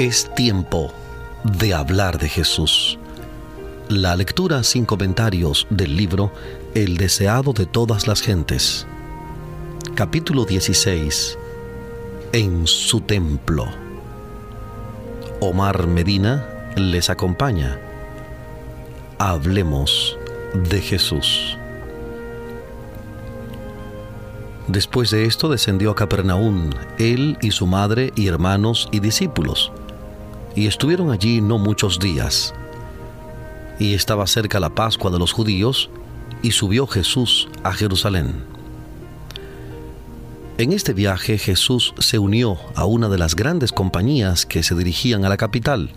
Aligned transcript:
Es 0.00 0.34
tiempo 0.34 0.94
de 1.44 1.74
hablar 1.74 2.18
de 2.18 2.30
Jesús. 2.30 2.98
La 3.90 4.16
lectura 4.16 4.62
sin 4.62 4.86
comentarios 4.86 5.66
del 5.68 5.94
libro 5.94 6.32
El 6.72 6.96
deseado 6.96 7.52
de 7.52 7.66
todas 7.66 8.08
las 8.08 8.22
gentes. 8.22 8.86
Capítulo 9.94 10.46
16. 10.46 11.36
En 12.32 12.66
su 12.66 13.02
templo. 13.02 13.66
Omar 15.38 15.86
Medina 15.86 16.48
les 16.76 17.10
acompaña. 17.10 17.78
Hablemos 19.18 20.16
de 20.54 20.80
Jesús. 20.80 21.58
Después 24.66 25.10
de 25.10 25.26
esto 25.26 25.50
descendió 25.50 25.90
a 25.90 25.94
Capernaum, 25.94 26.70
él 26.98 27.36
y 27.42 27.50
su 27.50 27.66
madre 27.66 28.14
y 28.14 28.28
hermanos 28.28 28.88
y 28.92 29.00
discípulos 29.00 29.72
y 30.54 30.66
estuvieron 30.66 31.10
allí 31.10 31.40
no 31.40 31.58
muchos 31.58 31.98
días. 31.98 32.54
Y 33.78 33.94
estaba 33.94 34.26
cerca 34.26 34.60
la 34.60 34.74
Pascua 34.74 35.10
de 35.10 35.18
los 35.18 35.32
judíos, 35.32 35.90
y 36.42 36.52
subió 36.52 36.86
Jesús 36.86 37.48
a 37.62 37.72
Jerusalén. 37.72 38.34
En 40.58 40.72
este 40.72 40.92
viaje 40.92 41.38
Jesús 41.38 41.94
se 41.98 42.18
unió 42.18 42.58
a 42.74 42.84
una 42.84 43.08
de 43.08 43.18
las 43.18 43.34
grandes 43.34 43.72
compañías 43.72 44.44
que 44.44 44.62
se 44.62 44.74
dirigían 44.74 45.24
a 45.24 45.28
la 45.28 45.36
capital. 45.36 45.90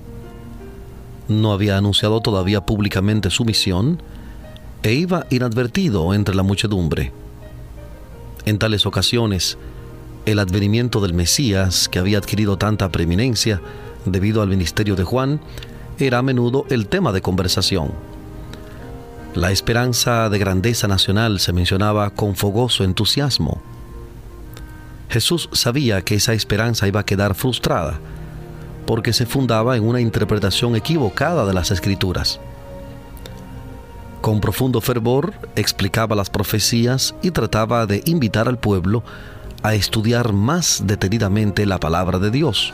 No 1.27 1.51
había 1.51 1.77
anunciado 1.77 2.21
todavía 2.21 2.65
públicamente 2.65 3.29
su 3.29 3.45
misión 3.45 4.01
e 4.83 4.93
iba 4.93 5.25
inadvertido 5.29 6.13
entre 6.13 6.35
la 6.35 6.43
muchedumbre. 6.43 7.11
En 8.45 8.57
tales 8.57 8.85
ocasiones, 8.85 9.57
el 10.25 10.39
advenimiento 10.39 11.01
del 11.01 11.13
Mesías, 11.13 11.89
que 11.89 11.99
había 11.99 12.17
adquirido 12.17 12.57
tanta 12.57 12.89
preeminencia, 12.89 13.61
debido 14.05 14.41
al 14.41 14.49
ministerio 14.49 14.95
de 14.95 15.03
Juan, 15.03 15.39
era 15.99 16.19
a 16.19 16.21
menudo 16.21 16.65
el 16.69 16.87
tema 16.87 17.11
de 17.11 17.21
conversación. 17.21 17.91
La 19.35 19.51
esperanza 19.51 20.29
de 20.29 20.37
grandeza 20.37 20.87
nacional 20.87 21.39
se 21.39 21.53
mencionaba 21.53 22.09
con 22.11 22.35
fogoso 22.35 22.83
entusiasmo. 22.83 23.61
Jesús 25.09 25.49
sabía 25.53 26.01
que 26.01 26.15
esa 26.15 26.33
esperanza 26.33 26.87
iba 26.87 26.99
a 26.99 27.05
quedar 27.05 27.35
frustrada, 27.35 27.99
porque 28.85 29.13
se 29.13 29.25
fundaba 29.25 29.75
en 29.77 29.83
una 29.83 30.01
interpretación 30.01 30.75
equivocada 30.75 31.45
de 31.45 31.53
las 31.53 31.71
escrituras. 31.71 32.39
Con 34.21 34.39
profundo 34.39 34.81
fervor 34.81 35.33
explicaba 35.55 36.15
las 36.15 36.29
profecías 36.29 37.13
y 37.21 37.31
trataba 37.31 37.85
de 37.85 38.01
invitar 38.05 38.47
al 38.47 38.57
pueblo 38.57 39.03
a 39.63 39.75
estudiar 39.75 40.33
más 40.33 40.83
detenidamente 40.85 41.65
la 41.65 41.79
palabra 41.79 42.19
de 42.19 42.31
Dios 42.31 42.73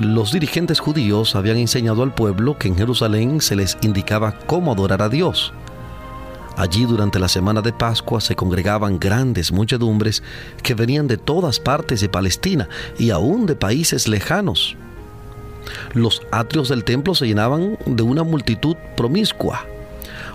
los 0.00 0.32
dirigentes 0.32 0.78
judíos 0.78 1.34
habían 1.34 1.56
enseñado 1.56 2.02
al 2.02 2.14
pueblo 2.14 2.56
que 2.56 2.68
en 2.68 2.76
Jerusalén 2.76 3.40
se 3.40 3.56
les 3.56 3.76
indicaba 3.82 4.38
cómo 4.46 4.72
adorar 4.72 5.02
a 5.02 5.08
Dios. 5.08 5.52
Allí 6.56 6.84
durante 6.84 7.18
la 7.18 7.28
semana 7.28 7.62
de 7.62 7.72
Pascua 7.72 8.20
se 8.20 8.34
congregaban 8.34 8.98
grandes 8.98 9.52
muchedumbres 9.52 10.22
que 10.62 10.74
venían 10.74 11.06
de 11.06 11.16
todas 11.16 11.60
partes 11.60 12.00
de 12.00 12.08
Palestina 12.08 12.68
y 12.98 13.10
aún 13.10 13.46
de 13.46 13.56
países 13.56 14.08
lejanos. 14.08 14.76
Los 15.94 16.22
atrios 16.30 16.68
del 16.68 16.84
templo 16.84 17.14
se 17.14 17.26
llenaban 17.26 17.78
de 17.86 18.02
una 18.02 18.22
multitud 18.22 18.76
promiscua. 18.96 19.66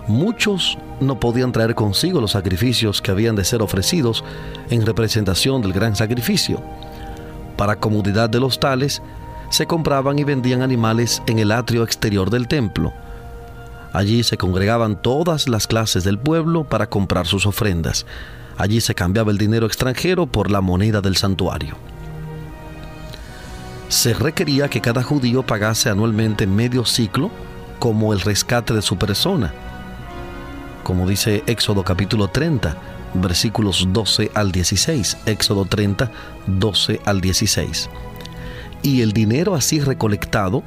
Muchos 0.06 0.78
no 1.00 1.18
podían 1.18 1.52
traer 1.52 1.74
consigo 1.74 2.20
los 2.20 2.32
sacrificios 2.32 3.00
que 3.00 3.10
habían 3.10 3.36
de 3.36 3.44
ser 3.44 3.62
ofrecidos 3.62 4.24
en 4.70 4.84
representación 4.84 5.62
del 5.62 5.72
gran 5.72 5.96
sacrificio. 5.96 6.62
Para 7.56 7.76
comodidad 7.76 8.28
de 8.28 8.40
los 8.40 8.60
tales, 8.60 9.02
se 9.54 9.66
compraban 9.66 10.18
y 10.18 10.24
vendían 10.24 10.62
animales 10.62 11.22
en 11.28 11.38
el 11.38 11.52
atrio 11.52 11.84
exterior 11.84 12.28
del 12.28 12.48
templo. 12.48 12.92
Allí 13.92 14.24
se 14.24 14.36
congregaban 14.36 15.00
todas 15.00 15.48
las 15.48 15.68
clases 15.68 16.02
del 16.02 16.18
pueblo 16.18 16.64
para 16.64 16.88
comprar 16.88 17.28
sus 17.28 17.46
ofrendas. 17.46 18.04
Allí 18.58 18.80
se 18.80 18.96
cambiaba 18.96 19.30
el 19.30 19.38
dinero 19.38 19.66
extranjero 19.66 20.26
por 20.26 20.50
la 20.50 20.60
moneda 20.60 21.00
del 21.00 21.16
santuario. 21.16 21.76
Se 23.88 24.12
requería 24.12 24.68
que 24.68 24.80
cada 24.80 25.04
judío 25.04 25.44
pagase 25.44 25.88
anualmente 25.88 26.48
medio 26.48 26.84
ciclo 26.84 27.30
como 27.78 28.12
el 28.12 28.22
rescate 28.22 28.74
de 28.74 28.82
su 28.82 28.96
persona. 28.96 29.54
Como 30.82 31.08
dice 31.08 31.44
Éxodo 31.46 31.84
capítulo 31.84 32.26
30, 32.26 32.76
versículos 33.14 33.86
12 33.92 34.32
al 34.34 34.50
16. 34.50 35.18
Éxodo 35.26 35.64
30, 35.64 36.10
12 36.48 37.00
al 37.04 37.20
16 37.20 37.88
y 38.84 39.00
el 39.00 39.12
dinero 39.12 39.56
así 39.56 39.80
recolectado 39.80 40.62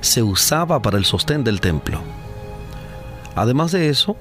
se 0.00 0.22
usaba 0.22 0.82
para 0.82 0.98
el 0.98 1.04
sostén 1.04 1.44
del 1.44 1.60
templo. 1.60 2.00
Además 3.36 3.70
de 3.70 3.90
eso, 3.90 4.16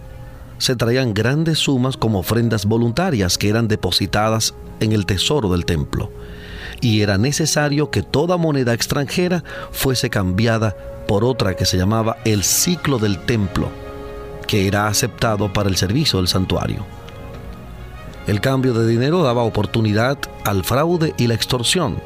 se 0.60 0.76
traían 0.76 1.14
grandes 1.14 1.60
sumas 1.60 1.98
como 1.98 2.20
ofrendas 2.20 2.66
voluntarias 2.66 3.38
que 3.38 3.50
eran 3.50 3.68
depositadas 3.68 4.54
en 4.80 4.92
el 4.92 5.06
tesoro 5.06 5.50
del 5.50 5.66
templo, 5.66 6.12
y 6.82 7.02
era 7.02 7.18
necesario 7.18 7.90
que 7.90 8.04
toda 8.04 8.38
moneda 8.38 8.74
extranjera 8.74 9.44
fuese 9.72 10.10
cambiada 10.10 10.76
por 11.08 11.24
otra 11.24 11.56
que 11.56 11.66
se 11.66 11.78
llamaba 11.78 12.18
el 12.26 12.44
ciclo 12.44 13.00
del 13.00 13.18
templo, 13.20 13.70
que 14.46 14.68
era 14.68 14.88
aceptado 14.88 15.54
para 15.54 15.70
el 15.70 15.78
servicio 15.78 16.20
del 16.20 16.28
santuario. 16.28 16.86
El 18.28 18.42
cambio 18.42 18.74
de 18.74 18.86
dinero 18.86 19.24
daba 19.24 19.44
oportunidad 19.44 20.18
al 20.44 20.66
fraude 20.66 21.14
y 21.18 21.28
la 21.28 21.34
extorsión, 21.34 22.02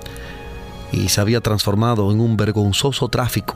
y 0.91 1.09
se 1.09 1.21
había 1.21 1.41
transformado 1.41 2.11
en 2.11 2.19
un 2.19 2.37
vergonzoso 2.37 3.07
tráfico 3.07 3.55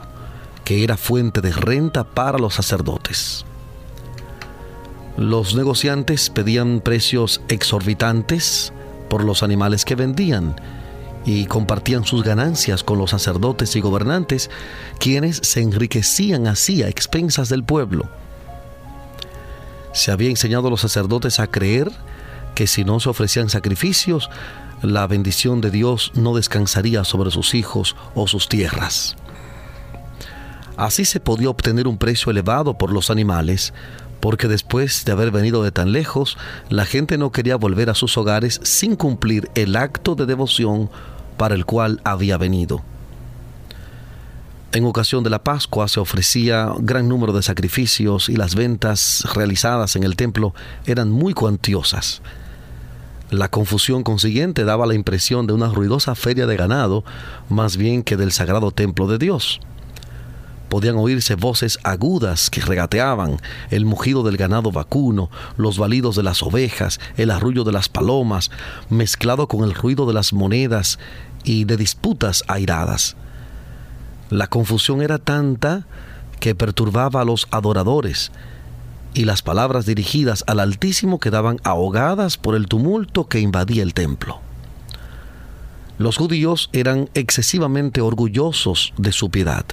que 0.64 0.82
era 0.82 0.96
fuente 0.96 1.40
de 1.40 1.52
renta 1.52 2.04
para 2.04 2.38
los 2.38 2.54
sacerdotes. 2.54 3.44
Los 5.16 5.54
negociantes 5.54 6.28
pedían 6.28 6.80
precios 6.80 7.40
exorbitantes 7.48 8.72
por 9.08 9.24
los 9.24 9.42
animales 9.42 9.84
que 9.84 9.94
vendían 9.94 10.56
y 11.24 11.46
compartían 11.46 12.04
sus 12.04 12.22
ganancias 12.22 12.84
con 12.84 12.98
los 12.98 13.10
sacerdotes 13.10 13.74
y 13.76 13.80
gobernantes, 13.80 14.50
quienes 14.98 15.38
se 15.42 15.60
enriquecían 15.60 16.46
así 16.46 16.82
a 16.82 16.88
expensas 16.88 17.48
del 17.48 17.64
pueblo. 17.64 18.08
Se 19.92 20.10
había 20.10 20.30
enseñado 20.30 20.68
a 20.68 20.70
los 20.70 20.80
sacerdotes 20.80 21.40
a 21.40 21.46
creer 21.46 21.90
que 22.54 22.66
si 22.66 22.84
no 22.84 23.00
se 23.00 23.08
ofrecían 23.08 23.48
sacrificios, 23.48 24.30
la 24.82 25.06
bendición 25.06 25.60
de 25.60 25.70
Dios 25.70 26.12
no 26.14 26.34
descansaría 26.34 27.04
sobre 27.04 27.30
sus 27.30 27.54
hijos 27.54 27.96
o 28.14 28.26
sus 28.26 28.48
tierras. 28.48 29.16
Así 30.76 31.04
se 31.04 31.20
podía 31.20 31.48
obtener 31.48 31.88
un 31.88 31.96
precio 31.96 32.30
elevado 32.30 32.76
por 32.76 32.92
los 32.92 33.10
animales, 33.10 33.72
porque 34.20 34.48
después 34.48 35.04
de 35.04 35.12
haber 35.12 35.30
venido 35.30 35.62
de 35.62 35.72
tan 35.72 35.92
lejos, 35.92 36.36
la 36.68 36.84
gente 36.84 37.16
no 37.16 37.32
quería 37.32 37.56
volver 37.56 37.88
a 37.88 37.94
sus 37.94 38.16
hogares 38.18 38.60
sin 38.62 38.96
cumplir 38.96 39.50
el 39.54 39.76
acto 39.76 40.14
de 40.14 40.26
devoción 40.26 40.90
para 41.36 41.54
el 41.54 41.64
cual 41.64 42.00
había 42.04 42.36
venido. 42.36 42.82
En 44.72 44.84
ocasión 44.84 45.24
de 45.24 45.30
la 45.30 45.42
Pascua 45.42 45.88
se 45.88 46.00
ofrecía 46.00 46.70
gran 46.78 47.08
número 47.08 47.32
de 47.32 47.42
sacrificios 47.42 48.28
y 48.28 48.36
las 48.36 48.54
ventas 48.54 49.26
realizadas 49.34 49.96
en 49.96 50.02
el 50.02 50.16
templo 50.16 50.54
eran 50.84 51.10
muy 51.10 51.32
cuantiosas. 51.32 52.20
La 53.30 53.48
confusión 53.48 54.04
consiguiente 54.04 54.64
daba 54.64 54.86
la 54.86 54.94
impresión 54.94 55.48
de 55.48 55.52
una 55.52 55.68
ruidosa 55.68 56.14
feria 56.14 56.46
de 56.46 56.56
ganado 56.56 57.04
más 57.48 57.76
bien 57.76 58.04
que 58.04 58.16
del 58.16 58.30
sagrado 58.30 58.70
templo 58.70 59.08
de 59.08 59.18
Dios. 59.18 59.60
Podían 60.68 60.96
oírse 60.96 61.34
voces 61.34 61.78
agudas 61.82 62.50
que 62.50 62.60
regateaban, 62.60 63.38
el 63.70 63.84
mugido 63.84 64.22
del 64.22 64.36
ganado 64.36 64.70
vacuno, 64.70 65.28
los 65.56 65.76
balidos 65.78 66.14
de 66.14 66.22
las 66.22 66.42
ovejas, 66.42 67.00
el 67.16 67.32
arrullo 67.32 67.64
de 67.64 67.72
las 67.72 67.88
palomas, 67.88 68.50
mezclado 68.90 69.48
con 69.48 69.64
el 69.64 69.74
ruido 69.74 70.06
de 70.06 70.14
las 70.14 70.32
monedas 70.32 70.98
y 71.42 71.64
de 71.64 71.76
disputas 71.76 72.44
airadas. 72.46 73.16
La 74.30 74.46
confusión 74.46 75.02
era 75.02 75.18
tanta 75.18 75.86
que 76.38 76.54
perturbaba 76.54 77.22
a 77.22 77.24
los 77.24 77.48
adoradores, 77.50 78.30
y 79.16 79.24
las 79.24 79.40
palabras 79.40 79.86
dirigidas 79.86 80.44
al 80.46 80.60
Altísimo 80.60 81.18
quedaban 81.18 81.58
ahogadas 81.64 82.36
por 82.36 82.54
el 82.54 82.66
tumulto 82.66 83.28
que 83.28 83.40
invadía 83.40 83.82
el 83.82 83.94
templo. 83.94 84.40
Los 85.96 86.18
judíos 86.18 86.68
eran 86.74 87.08
excesivamente 87.14 88.02
orgullosos 88.02 88.92
de 88.98 89.12
su 89.12 89.30
piedad. 89.30 89.64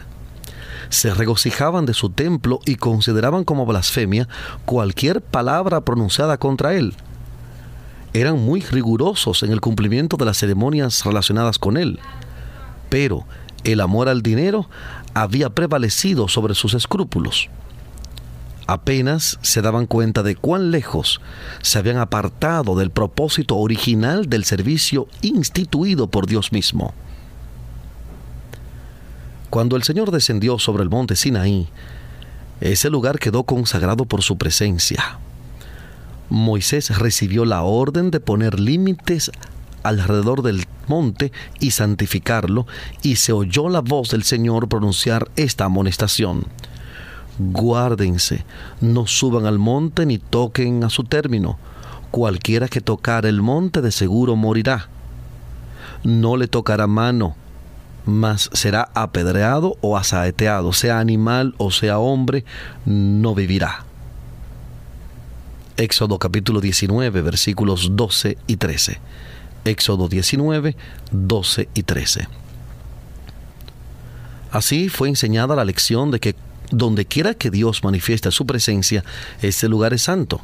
Se 0.87 1.13
regocijaban 1.13 1.85
de 1.85 1.93
su 1.93 2.09
templo 2.09 2.61
y 2.65 2.75
consideraban 2.75 3.43
como 3.43 3.65
blasfemia 3.65 4.29
cualquier 4.63 5.21
palabra 5.21 5.81
pronunciada 5.81 6.37
contra 6.37 6.75
él. 6.75 6.95
Eran 8.13 8.39
muy 8.39 8.61
rigurosos 8.61 9.43
en 9.43 9.51
el 9.51 9.59
cumplimiento 9.59 10.15
de 10.15 10.23
las 10.23 10.37
ceremonias 10.37 11.03
relacionadas 11.03 11.59
con 11.59 11.75
él. 11.75 11.99
Pero 12.87 13.25
el 13.65 13.81
amor 13.81 14.07
al 14.07 14.21
dinero 14.21 14.69
había 15.13 15.49
prevalecido 15.49 16.29
sobre 16.29 16.55
sus 16.55 16.75
escrúpulos 16.75 17.49
apenas 18.67 19.39
se 19.41 19.61
daban 19.61 19.85
cuenta 19.85 20.23
de 20.23 20.35
cuán 20.35 20.71
lejos 20.71 21.21
se 21.61 21.79
habían 21.79 21.97
apartado 21.97 22.75
del 22.75 22.91
propósito 22.91 23.57
original 23.57 24.29
del 24.29 24.45
servicio 24.45 25.07
instituido 25.21 26.07
por 26.07 26.27
Dios 26.27 26.51
mismo. 26.51 26.93
Cuando 29.49 29.75
el 29.75 29.83
Señor 29.83 30.11
descendió 30.11 30.57
sobre 30.57 30.83
el 30.83 30.89
monte 30.89 31.15
Sinaí, 31.15 31.67
ese 32.59 32.89
lugar 32.89 33.19
quedó 33.19 33.43
consagrado 33.43 34.05
por 34.05 34.23
su 34.23 34.37
presencia. 34.37 35.19
Moisés 36.29 36.97
recibió 36.97 37.45
la 37.45 37.61
orden 37.63 38.09
de 38.09 38.19
poner 38.19 38.59
límites 38.59 39.31
alrededor 39.83 40.41
del 40.41 40.65
monte 40.87 41.31
y 41.59 41.71
santificarlo, 41.71 42.65
y 43.01 43.17
se 43.17 43.33
oyó 43.33 43.69
la 43.69 43.81
voz 43.81 44.09
del 44.09 44.23
Señor 44.23 44.67
pronunciar 44.67 45.29
esta 45.35 45.65
amonestación. 45.65 46.45
Guárdense, 47.39 48.45
no 48.79 49.07
suban 49.07 49.45
al 49.45 49.57
monte 49.57 50.05
ni 50.05 50.17
toquen 50.19 50.83
a 50.83 50.89
su 50.89 51.03
término. 51.03 51.57
Cualquiera 52.11 52.67
que 52.67 52.81
tocar 52.81 53.25
el 53.25 53.41
monte 53.41 53.81
de 53.81 53.91
seguro 53.91 54.35
morirá. 54.35 54.87
No 56.03 56.37
le 56.37 56.47
tocará 56.47 56.85
mano, 56.85 57.35
mas 58.05 58.49
será 58.53 58.89
apedreado 58.93 59.77
o 59.81 59.97
asaeteado, 59.97 60.73
sea 60.73 60.99
animal 60.99 61.55
o 61.57 61.71
sea 61.71 61.97
hombre, 61.97 62.45
no 62.85 63.33
vivirá. 63.33 63.85
Éxodo 65.77 66.19
capítulo 66.19 66.61
19, 66.61 67.21
versículos 67.21 67.95
12 67.95 68.37
y 68.45 68.57
13. 68.57 68.99
Éxodo 69.65 70.07
19, 70.07 70.75
12 71.11 71.69
y 71.73 71.83
13. 71.83 72.27
Así 74.51 74.89
fue 74.89 75.09
enseñada 75.09 75.55
la 75.55 75.65
lección 75.65 76.11
de 76.11 76.19
que 76.19 76.35
donde 76.73 77.05
quiera 77.05 77.33
que 77.33 77.49
Dios 77.49 77.83
manifieste 77.83 78.31
su 78.31 78.45
presencia, 78.45 79.03
ese 79.41 79.69
lugar 79.69 79.93
es 79.93 80.03
santo. 80.03 80.41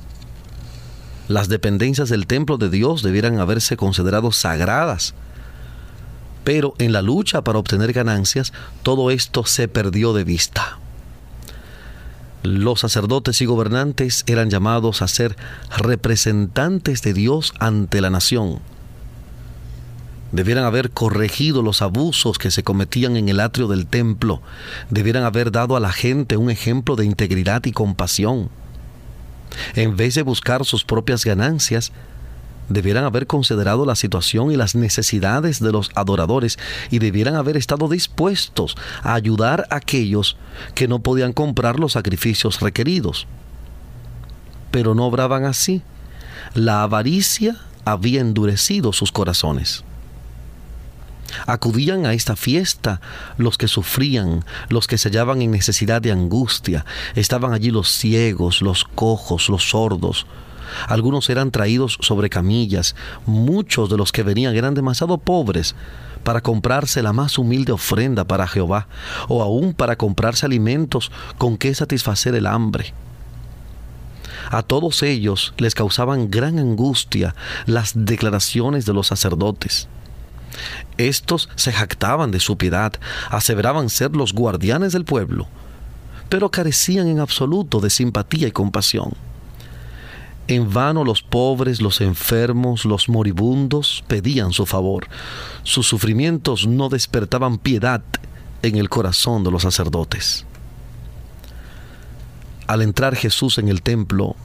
Las 1.28 1.50
dependencias 1.50 2.10
del 2.10 2.28
templo 2.28 2.58
de 2.58 2.70
Dios 2.70 3.04
debieran 3.04 3.40
haberse 3.40 3.78
considerado 3.78 4.31
sagradas. 4.31 5.14
Pero 6.44 6.74
en 6.80 6.92
la 6.92 7.02
lucha 7.02 7.44
para 7.44 7.60
obtener 7.60 7.94
ganancias, 7.94 8.54
todo 8.84 9.12
esto 9.12 9.46
se 9.46 9.68
perdió 9.68 10.14
de 10.14 10.24
vista. 10.24 10.80
Los 12.42 12.80
sacerdotes 12.80 13.42
y 13.42 13.46
gobernantes 13.46 14.24
eran 14.26 14.50
llamados 14.50 15.02
a 15.02 15.08
ser 15.08 15.36
representantes 15.78 17.02
de 17.02 17.14
Dios 17.14 17.54
ante 17.60 18.02
la 18.02 18.10
nación 18.10 18.60
debieran 20.31 20.64
haber 20.64 20.92
corregido 20.92 21.62
los 21.62 21.81
abusos 21.81 22.38
que 22.38 22.52
se 22.52 22.64
cometían 22.64 23.18
en 23.18 23.30
el 23.30 23.40
atrio 23.40 23.68
del 23.68 23.88
templo, 23.88 24.42
debieran 24.90 25.24
haber 25.24 25.52
dado 25.52 25.76
a 25.76 25.80
la 25.80 25.92
gente 25.92 26.38
un 26.38 26.50
ejemplo 26.50 26.96
de 26.96 27.06
integridad 27.06 27.66
y 27.66 27.72
compasión. 27.72 28.50
En 29.76 29.96
vez 29.96 30.16
de 30.16 30.22
buscar 30.22 30.66
sus 30.66 30.84
propias 30.84 31.26
ganancias, 31.26 31.92
debieran 32.70 33.04
haber 33.04 33.28
considerado 33.28 33.86
la 33.86 33.96
situación 33.96 34.52
y 34.52 34.56
las 34.56 34.76
necesidades 34.76 35.60
de 35.60 35.72
los 35.72 35.90
adoradores 35.96 36.60
y 36.92 37.00
debieran 37.00 37.36
haber 37.36 37.58
estado 37.58 37.90
dispuestos 37.90 38.78
a 39.02 39.16
ayudar 39.16 39.68
a 39.70 39.78
aquellos 39.78 40.38
que 40.76 40.88
no 40.88 41.00
podían 41.00 41.34
comprar 41.34 41.80
los 41.80 41.94
sacrificios 41.94 42.62
requeridos. 42.62 43.28
Pero 44.72 44.94
no 44.94 45.06
obraban 45.08 45.46
así. 45.46 45.81
La 46.54 46.84
avaricia 46.84 47.58
había 47.86 48.22
endurecido 48.22 48.94
sus 48.94 49.12
corazones. 49.12 49.84
Acudían 51.46 52.06
a 52.06 52.14
esta 52.14 52.36
fiesta 52.36 53.02
los 53.38 53.58
que 53.58 53.68
sufrían, 53.68 54.46
los 54.70 54.88
que 54.88 54.98
se 54.98 55.10
hallaban 55.10 55.42
en 55.42 55.52
necesidad 55.52 56.02
de 56.02 56.12
angustia. 56.12 56.86
Estaban 57.16 57.54
allí 57.54 57.72
los 57.72 57.90
ciegos, 57.90 58.62
los 58.62 58.84
cojos, 58.84 59.50
los 59.50 59.70
sordos. 59.70 60.26
Algunos 60.88 61.30
eran 61.30 61.52
traídos 61.52 61.98
sobre 62.02 62.30
camillas. 62.30 62.96
Muchos 63.26 63.90
de 63.90 63.98
los 63.98 64.12
que 64.12 64.24
venían 64.24 64.56
eran 64.56 64.74
demasiado 64.74 65.18
pobres 65.18 65.76
para 66.24 66.42
comprarse 66.42 67.02
la 67.02 67.14
más 67.14 67.38
humilde 67.38 67.72
ofrenda 67.72 68.26
para 68.26 68.48
Jehová, 68.48 68.88
o 69.28 69.42
aún 69.42 69.74
para 69.74 69.96
comprarse 69.96 70.46
alimentos 70.46 71.12
con 71.38 71.58
que 71.58 71.74
satisfacer 71.74 72.36
el 72.36 72.46
hambre. 72.46 72.94
A 74.52 74.62
todos 74.64 75.04
ellos 75.04 75.54
les 75.58 75.76
causaban 75.76 76.30
gran 76.30 76.60
angustia 76.60 77.36
las 77.66 77.94
declaraciones 77.96 78.86
de 78.86 78.94
los 78.94 79.08
sacerdotes. 79.08 79.88
Estos 80.98 81.50
se 81.56 81.72
jactaban 81.72 82.31
de 82.31 82.40
su 82.40 82.57
piedad, 82.57 82.94
aseveraban 83.30 83.90
ser 83.90 84.16
los 84.16 84.34
guardianes 84.34 84.94
del 84.94 85.06
pueblo, 85.06 85.48
pero 86.30 86.50
carecían 86.50 87.07
en 87.07 87.19
absoluto 87.19 87.80
de 87.80 87.90
simpatía 87.90 88.48
y 88.48 88.51
compasión. 88.51 89.13
En 90.48 90.74
vano 90.74 91.04
los 91.04 91.22
pobres, 91.22 91.80
los 91.80 92.01
enfermos, 92.01 92.84
los 92.84 93.07
moribundos 93.07 94.04
pedían 94.07 94.51
su 94.51 94.66
favor. 94.66 95.07
Sus 95.63 95.88
sufrimientos 95.88 96.66
no 96.66 96.90
despertaban 96.90 97.60
piedad 97.60 98.02
en 98.63 98.75
el 98.75 98.90
corazón 98.90 99.44
de 99.44 99.52
los 99.52 99.62
sacerdotes. 99.62 100.45
Al 102.66 102.81
entrar 102.81 103.16
Jesús 103.16 103.60
en 103.60 103.69
el 103.69 103.84
templo, 103.84 104.36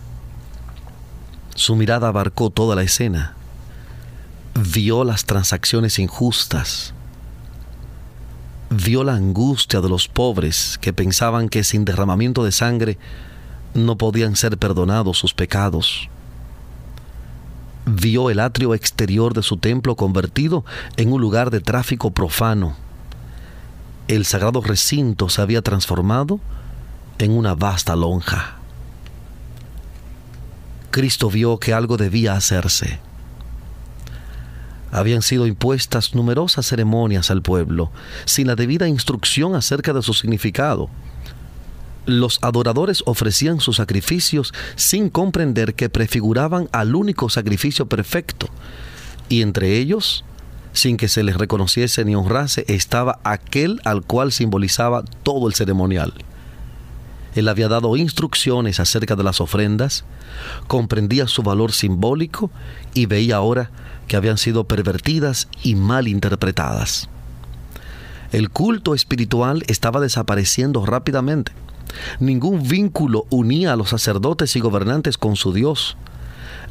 su 1.54 1.74
mirada 1.74 2.08
abarcó 2.08 2.50
toda 2.50 2.76
la 2.76 2.82
escena 2.82 3.34
vio 4.54 5.02
las 5.02 5.24
transacciones 5.24 5.98
injustas, 5.98 6.94
vio 8.70 9.02
la 9.02 9.14
angustia 9.14 9.80
de 9.80 9.88
los 9.88 10.08
pobres 10.08 10.78
que 10.80 10.92
pensaban 10.92 11.48
que 11.48 11.64
sin 11.64 11.84
derramamiento 11.84 12.44
de 12.44 12.52
sangre 12.52 12.98
no 13.74 13.98
podían 13.98 14.36
ser 14.36 14.56
perdonados 14.56 15.18
sus 15.18 15.34
pecados. 15.34 16.08
Vio 17.86 18.30
el 18.30 18.40
atrio 18.40 18.74
exterior 18.74 19.34
de 19.34 19.42
su 19.42 19.56
templo 19.56 19.96
convertido 19.96 20.64
en 20.96 21.12
un 21.12 21.20
lugar 21.20 21.50
de 21.50 21.60
tráfico 21.60 22.12
profano. 22.12 22.76
El 24.06 24.24
sagrado 24.24 24.60
recinto 24.60 25.28
se 25.28 25.42
había 25.42 25.62
transformado 25.62 26.40
en 27.18 27.32
una 27.32 27.54
vasta 27.54 27.96
lonja. 27.96 28.56
Cristo 30.90 31.28
vio 31.28 31.58
que 31.58 31.74
algo 31.74 31.96
debía 31.96 32.34
hacerse 32.34 33.00
habían 34.94 35.22
sido 35.22 35.48
impuestas 35.48 36.14
numerosas 36.14 36.66
ceremonias 36.66 37.32
al 37.32 37.42
pueblo, 37.42 37.90
sin 38.26 38.46
la 38.46 38.54
debida 38.54 38.86
instrucción 38.86 39.56
acerca 39.56 39.92
de 39.92 40.02
su 40.02 40.14
significado. 40.14 40.88
Los 42.06 42.38
adoradores 42.42 43.02
ofrecían 43.04 43.58
sus 43.58 43.76
sacrificios 43.76 44.54
sin 44.76 45.10
comprender 45.10 45.74
que 45.74 45.88
prefiguraban 45.88 46.68
al 46.70 46.94
único 46.94 47.28
sacrificio 47.28 47.86
perfecto, 47.86 48.48
y 49.28 49.42
entre 49.42 49.78
ellos, 49.78 50.24
sin 50.72 50.96
que 50.96 51.08
se 51.08 51.24
les 51.24 51.38
reconociese 51.38 52.04
ni 52.04 52.14
honrase, 52.14 52.64
estaba 52.68 53.18
aquel 53.24 53.80
al 53.84 54.02
cual 54.02 54.30
simbolizaba 54.30 55.02
todo 55.24 55.48
el 55.48 55.54
ceremonial. 55.54 56.14
Él 57.34 57.48
había 57.48 57.66
dado 57.66 57.96
instrucciones 57.96 58.78
acerca 58.78 59.16
de 59.16 59.24
las 59.24 59.40
ofrendas, 59.40 60.04
comprendía 60.68 61.26
su 61.26 61.42
valor 61.42 61.72
simbólico 61.72 62.52
y 62.94 63.06
veía 63.06 63.36
ahora 63.36 63.72
que 64.06 64.16
habían 64.16 64.38
sido 64.38 64.64
pervertidas 64.64 65.48
y 65.62 65.74
mal 65.74 66.08
interpretadas. 66.08 67.08
El 68.32 68.50
culto 68.50 68.94
espiritual 68.94 69.62
estaba 69.68 70.00
desapareciendo 70.00 70.84
rápidamente. 70.84 71.52
Ningún 72.18 72.66
vínculo 72.66 73.26
unía 73.30 73.72
a 73.72 73.76
los 73.76 73.90
sacerdotes 73.90 74.56
y 74.56 74.60
gobernantes 74.60 75.18
con 75.18 75.36
su 75.36 75.52
Dios. 75.52 75.96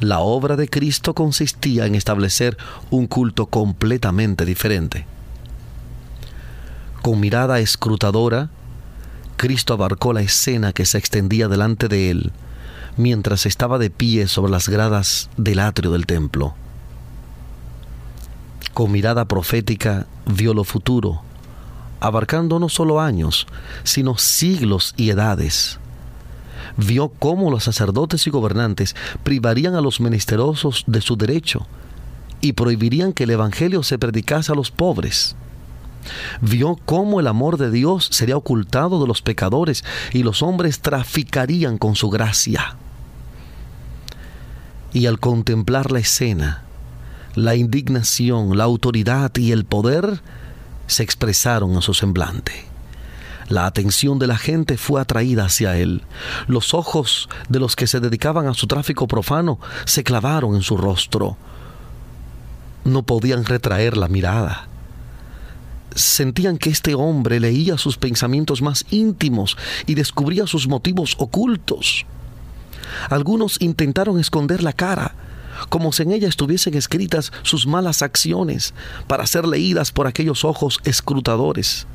La 0.00 0.18
obra 0.20 0.56
de 0.56 0.68
Cristo 0.68 1.14
consistía 1.14 1.86
en 1.86 1.94
establecer 1.94 2.56
un 2.90 3.06
culto 3.06 3.46
completamente 3.46 4.44
diferente. 4.44 5.06
Con 7.00 7.20
mirada 7.20 7.60
escrutadora, 7.60 8.50
Cristo 9.36 9.74
abarcó 9.74 10.12
la 10.12 10.22
escena 10.22 10.72
que 10.72 10.84
se 10.84 10.98
extendía 10.98 11.48
delante 11.48 11.88
de 11.88 12.10
él 12.10 12.32
mientras 12.96 13.46
estaba 13.46 13.78
de 13.78 13.90
pie 13.90 14.28
sobre 14.28 14.52
las 14.52 14.68
gradas 14.68 15.28
del 15.36 15.58
atrio 15.58 15.90
del 15.90 16.06
templo. 16.06 16.54
Con 18.74 18.92
mirada 18.92 19.24
profética 19.24 20.06
vio 20.26 20.52
lo 20.52 20.64
futuro, 20.64 21.22
abarcando 22.00 22.58
no 22.58 22.68
solo 22.68 23.00
años, 23.00 23.46
sino 23.84 24.18
siglos 24.18 24.94
y 24.96 25.10
edades. 25.10 25.78
Vio 26.76 27.08
cómo 27.08 27.50
los 27.50 27.64
sacerdotes 27.64 28.26
y 28.26 28.30
gobernantes 28.30 28.96
privarían 29.22 29.74
a 29.76 29.80
los 29.80 30.00
menesterosos 30.00 30.84
de 30.86 31.00
su 31.00 31.16
derecho 31.16 31.66
y 32.40 32.52
prohibirían 32.52 33.12
que 33.12 33.24
el 33.24 33.30
Evangelio 33.30 33.82
se 33.82 33.98
predicase 33.98 34.52
a 34.52 34.56
los 34.56 34.70
pobres 34.70 35.36
vio 36.40 36.78
cómo 36.84 37.20
el 37.20 37.26
amor 37.26 37.56
de 37.56 37.70
Dios 37.70 38.08
sería 38.10 38.36
ocultado 38.36 39.00
de 39.00 39.06
los 39.06 39.22
pecadores 39.22 39.84
y 40.12 40.22
los 40.22 40.42
hombres 40.42 40.80
traficarían 40.80 41.78
con 41.78 41.96
su 41.96 42.10
gracia. 42.10 42.76
Y 44.92 45.06
al 45.06 45.18
contemplar 45.18 45.90
la 45.90 45.98
escena, 45.98 46.63
la 47.34 47.54
indignación, 47.54 48.56
la 48.56 48.64
autoridad 48.64 49.34
y 49.36 49.52
el 49.52 49.64
poder 49.64 50.20
se 50.86 51.02
expresaron 51.02 51.72
en 51.72 51.82
su 51.82 51.94
semblante. 51.94 52.64
La 53.48 53.66
atención 53.66 54.18
de 54.18 54.26
la 54.26 54.38
gente 54.38 54.78
fue 54.78 55.00
atraída 55.00 55.44
hacia 55.44 55.76
él. 55.76 56.02
Los 56.46 56.72
ojos 56.72 57.28
de 57.48 57.60
los 57.60 57.76
que 57.76 57.86
se 57.86 58.00
dedicaban 58.00 58.46
a 58.46 58.54
su 58.54 58.66
tráfico 58.66 59.06
profano 59.06 59.58
se 59.84 60.02
clavaron 60.02 60.54
en 60.54 60.62
su 60.62 60.76
rostro. 60.76 61.36
No 62.84 63.02
podían 63.02 63.44
retraer 63.44 63.96
la 63.96 64.08
mirada 64.08 64.68
sentían 65.94 66.58
que 66.58 66.70
este 66.70 66.94
hombre 66.94 67.40
leía 67.40 67.78
sus 67.78 67.96
pensamientos 67.96 68.62
más 68.62 68.84
íntimos 68.90 69.56
y 69.86 69.94
descubría 69.94 70.46
sus 70.46 70.68
motivos 70.68 71.14
ocultos. 71.18 72.04
Algunos 73.10 73.60
intentaron 73.60 74.18
esconder 74.18 74.62
la 74.62 74.72
cara, 74.72 75.14
como 75.68 75.92
si 75.92 76.02
en 76.02 76.12
ella 76.12 76.28
estuviesen 76.28 76.74
escritas 76.74 77.32
sus 77.42 77.66
malas 77.66 78.02
acciones, 78.02 78.74
para 79.06 79.26
ser 79.26 79.46
leídas 79.46 79.92
por 79.92 80.06
aquellos 80.06 80.44
ojos 80.44 80.80
escrutadores. 80.84 81.86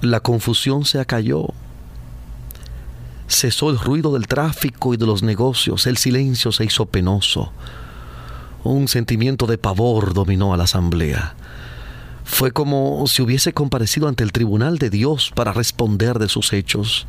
La 0.00 0.20
confusión 0.20 0.84
se 0.84 1.00
acalló. 1.00 1.48
Cesó 3.28 3.70
el 3.70 3.78
ruido 3.78 4.14
del 4.14 4.26
tráfico 4.26 4.94
y 4.94 4.96
de 4.96 5.06
los 5.06 5.22
negocios, 5.22 5.86
el 5.86 5.96
silencio 5.96 6.52
se 6.52 6.64
hizo 6.64 6.86
penoso. 6.86 7.52
Un 8.64 8.88
sentimiento 8.88 9.46
de 9.46 9.58
pavor 9.58 10.14
dominó 10.14 10.54
a 10.54 10.56
la 10.56 10.64
asamblea. 10.64 11.34
Fue 12.24 12.52
como 12.52 13.04
si 13.06 13.22
hubiese 13.22 13.52
comparecido 13.52 14.06
ante 14.06 14.22
el 14.22 14.32
tribunal 14.32 14.78
de 14.78 14.90
Dios 14.90 15.32
para 15.34 15.52
responder 15.52 16.18
de 16.18 16.28
sus 16.28 16.52
hechos. 16.52 17.06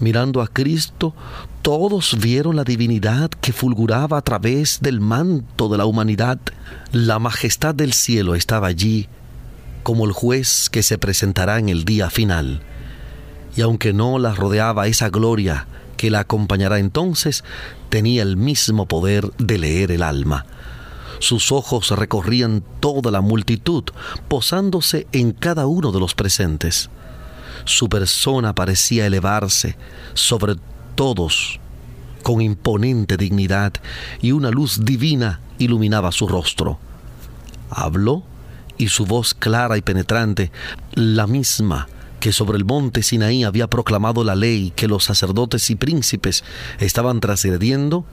Mirando 0.00 0.42
a 0.42 0.48
Cristo, 0.48 1.14
todos 1.62 2.18
vieron 2.20 2.56
la 2.56 2.64
divinidad 2.64 3.30
que 3.30 3.52
fulguraba 3.52 4.18
a 4.18 4.22
través 4.22 4.80
del 4.80 5.00
manto 5.00 5.68
de 5.68 5.78
la 5.78 5.86
humanidad. 5.86 6.38
La 6.92 7.18
majestad 7.18 7.74
del 7.74 7.92
cielo 7.92 8.34
estaba 8.34 8.66
allí, 8.66 9.08
como 9.82 10.04
el 10.04 10.12
juez 10.12 10.68
que 10.70 10.82
se 10.82 10.98
presentará 10.98 11.58
en 11.58 11.68
el 11.68 11.84
día 11.84 12.10
final. 12.10 12.60
Y 13.56 13.62
aunque 13.62 13.92
no 13.92 14.18
la 14.18 14.34
rodeaba 14.34 14.88
esa 14.88 15.10
gloria 15.10 15.66
que 15.96 16.10
la 16.10 16.20
acompañará 16.20 16.80
entonces, 16.80 17.44
tenía 17.88 18.22
el 18.22 18.36
mismo 18.36 18.86
poder 18.86 19.30
de 19.38 19.58
leer 19.58 19.92
el 19.92 20.02
alma. 20.02 20.44
Sus 21.20 21.52
ojos 21.52 21.90
recorrían 21.90 22.64
toda 22.80 23.10
la 23.10 23.20
multitud, 23.20 23.84
posándose 24.28 25.06
en 25.12 25.32
cada 25.32 25.66
uno 25.66 25.92
de 25.92 26.00
los 26.00 26.14
presentes. 26.14 26.90
Su 27.64 27.88
persona 27.88 28.54
parecía 28.54 29.06
elevarse 29.06 29.76
sobre 30.14 30.56
todos 30.94 31.60
con 32.22 32.40
imponente 32.40 33.16
dignidad 33.16 33.72
y 34.20 34.32
una 34.32 34.50
luz 34.50 34.84
divina 34.84 35.40
iluminaba 35.58 36.12
su 36.12 36.26
rostro. 36.26 36.78
Habló 37.70 38.22
y 38.76 38.88
su 38.88 39.06
voz 39.06 39.34
clara 39.34 39.76
y 39.76 39.82
penetrante, 39.82 40.50
la 40.94 41.26
misma 41.26 41.88
que 42.20 42.32
sobre 42.32 42.56
el 42.56 42.64
monte 42.64 43.02
Sinaí 43.02 43.44
había 43.44 43.68
proclamado 43.68 44.24
la 44.24 44.34
ley 44.34 44.72
que 44.74 44.88
los 44.88 45.04
sacerdotes 45.04 45.68
y 45.70 45.76
príncipes 45.76 46.42
estaban 46.78 47.20
trasgrediendo, 47.20 48.06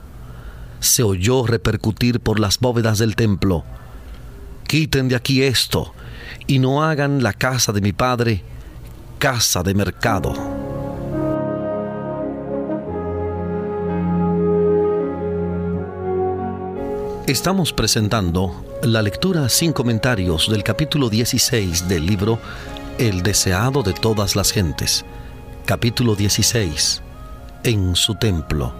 se 0.80 1.02
oyó 1.02 1.46
repercutir 1.46 2.20
por 2.20 2.38
las 2.38 2.58
bóvedas 2.58 2.98
del 2.98 3.16
templo. 3.16 3.64
Quiten 4.66 5.08
de 5.08 5.16
aquí 5.16 5.42
esto 5.42 5.94
y 6.46 6.58
no 6.58 6.84
hagan 6.84 7.22
la 7.22 7.32
casa 7.32 7.72
de 7.72 7.80
mi 7.80 7.92
padre 7.92 8.44
casa 9.22 9.62
de 9.62 9.72
mercado. 9.72 10.34
Estamos 17.28 17.72
presentando 17.72 18.64
la 18.82 19.00
lectura 19.00 19.48
sin 19.48 19.72
comentarios 19.72 20.50
del 20.50 20.64
capítulo 20.64 21.08
16 21.08 21.88
del 21.88 22.04
libro 22.04 22.40
El 22.98 23.22
deseado 23.22 23.84
de 23.84 23.92
todas 23.92 24.34
las 24.34 24.50
gentes. 24.50 25.04
Capítulo 25.66 26.16
16. 26.16 27.00
En 27.62 27.94
su 27.94 28.16
templo. 28.16 28.74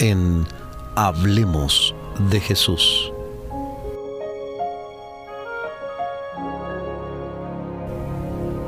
En 0.00 0.48
Hablemos 0.96 1.94
de 2.28 2.40
Jesús. 2.40 3.12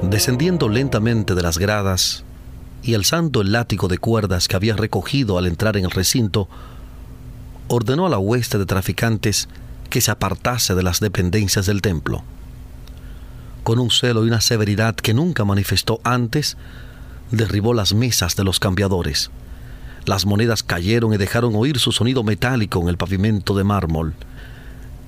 Descendiendo 0.03 0.69
lentamente 0.69 1.37
de 1.37 1.43
las 1.43 1.59
gradas 1.59 2.25
y 2.83 2.95
alzando 2.95 3.41
el 3.41 3.53
látigo 3.53 3.87
de 3.87 3.99
cuerdas 3.99 4.49
que 4.49 4.57
había 4.57 4.75
recogido 4.75 5.39
al 5.39 5.47
entrar 5.47 5.77
en 5.77 5.85
el 5.85 5.93
recinto, 5.93 6.49
ordenó 7.69 8.07
a 8.07 8.11
la 8.11 8.19
hueste 8.19 8.59
de 8.59 8.67
traficantes 8.67 9.49
que 9.91 10.01
se 10.01 10.11
apartase 10.11 10.75
de 10.75 10.83
las 10.83 10.99
dependencias 10.99 11.67
del 11.67 11.83
templo. 11.83 12.25
Con 13.63 13.79
un 13.79 13.93
celo 13.93 14.25
y 14.25 14.29
una 14.29 14.41
severidad 14.41 14.97
que 14.97 15.15
nunca 15.15 15.45
manifestó 15.45 16.01
antes, 16.03 16.57
derribó 17.31 17.73
las 17.73 17.95
mesas 17.95 18.35
de 18.35 18.43
los 18.43 18.59
cambiadores. 18.59 19.31
Las 20.05 20.27
monedas 20.27 20.65
cayeron 20.65 21.15
y 21.15 21.17
dejaron 21.17 21.55
oír 21.55 21.79
su 21.79 21.93
sonido 21.93 22.25
metálico 22.25 22.81
en 22.81 22.89
el 22.89 22.97
pavimento 22.97 23.55
de 23.55 23.63
mármol. 23.63 24.15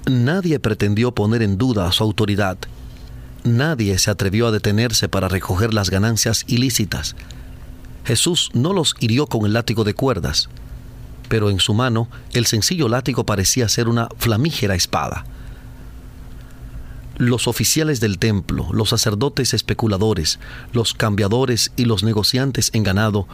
Nadie 0.08 0.60
pretendió 0.60 1.12
poner 1.12 1.42
en 1.42 1.58
duda 1.58 1.90
su 1.90 2.04
autoridad 2.04 2.58
Nadie 3.44 3.98
se 3.98 4.10
atrevió 4.10 4.46
a 4.46 4.50
detenerse 4.50 5.06
para 5.10 5.28
recoger 5.28 5.74
las 5.74 5.90
ganancias 5.90 6.44
ilícitas. 6.46 7.14
Jesús 8.06 8.50
no 8.54 8.72
los 8.72 8.94
hirió 9.00 9.26
con 9.26 9.44
el 9.44 9.52
látigo 9.52 9.84
de 9.84 9.92
cuerdas, 9.92 10.48
pero 11.28 11.50
en 11.50 11.60
su 11.60 11.74
mano 11.74 12.08
el 12.32 12.46
sencillo 12.46 12.88
látigo 12.88 13.26
parecía 13.26 13.68
ser 13.68 13.88
una 13.88 14.08
flamígera 14.16 14.74
espada. 14.74 15.26
Los 17.18 17.46
oficiales 17.46 18.00
del 18.00 18.18
templo, 18.18 18.68
los 18.72 18.88
sacerdotes 18.88 19.52
especuladores, 19.52 20.38
los 20.72 20.94
cambiadores 20.94 21.70
y 21.76 21.84
los 21.84 22.02
negociantes 22.02 22.70
en 22.72 22.82
ganado 22.82 23.28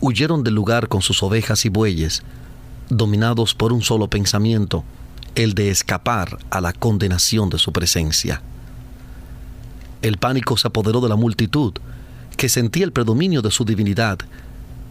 huyeron 0.00 0.44
del 0.44 0.54
lugar 0.54 0.88
con 0.88 1.02
sus 1.02 1.22
ovejas 1.22 1.66
y 1.66 1.68
bueyes, 1.68 2.22
dominados 2.88 3.54
por 3.54 3.74
un 3.74 3.82
solo 3.82 4.08
pensamiento, 4.08 4.82
el 5.34 5.52
de 5.52 5.70
escapar 5.70 6.38
a 6.50 6.62
la 6.62 6.72
condenación 6.72 7.50
de 7.50 7.58
su 7.58 7.70
presencia. 7.70 8.42
El 10.02 10.18
pánico 10.18 10.56
se 10.56 10.66
apoderó 10.66 11.00
de 11.00 11.08
la 11.08 11.16
multitud, 11.16 11.72
que 12.36 12.48
sentía 12.48 12.84
el 12.84 12.92
predominio 12.92 13.40
de 13.40 13.52
su 13.52 13.64
divinidad. 13.64 14.18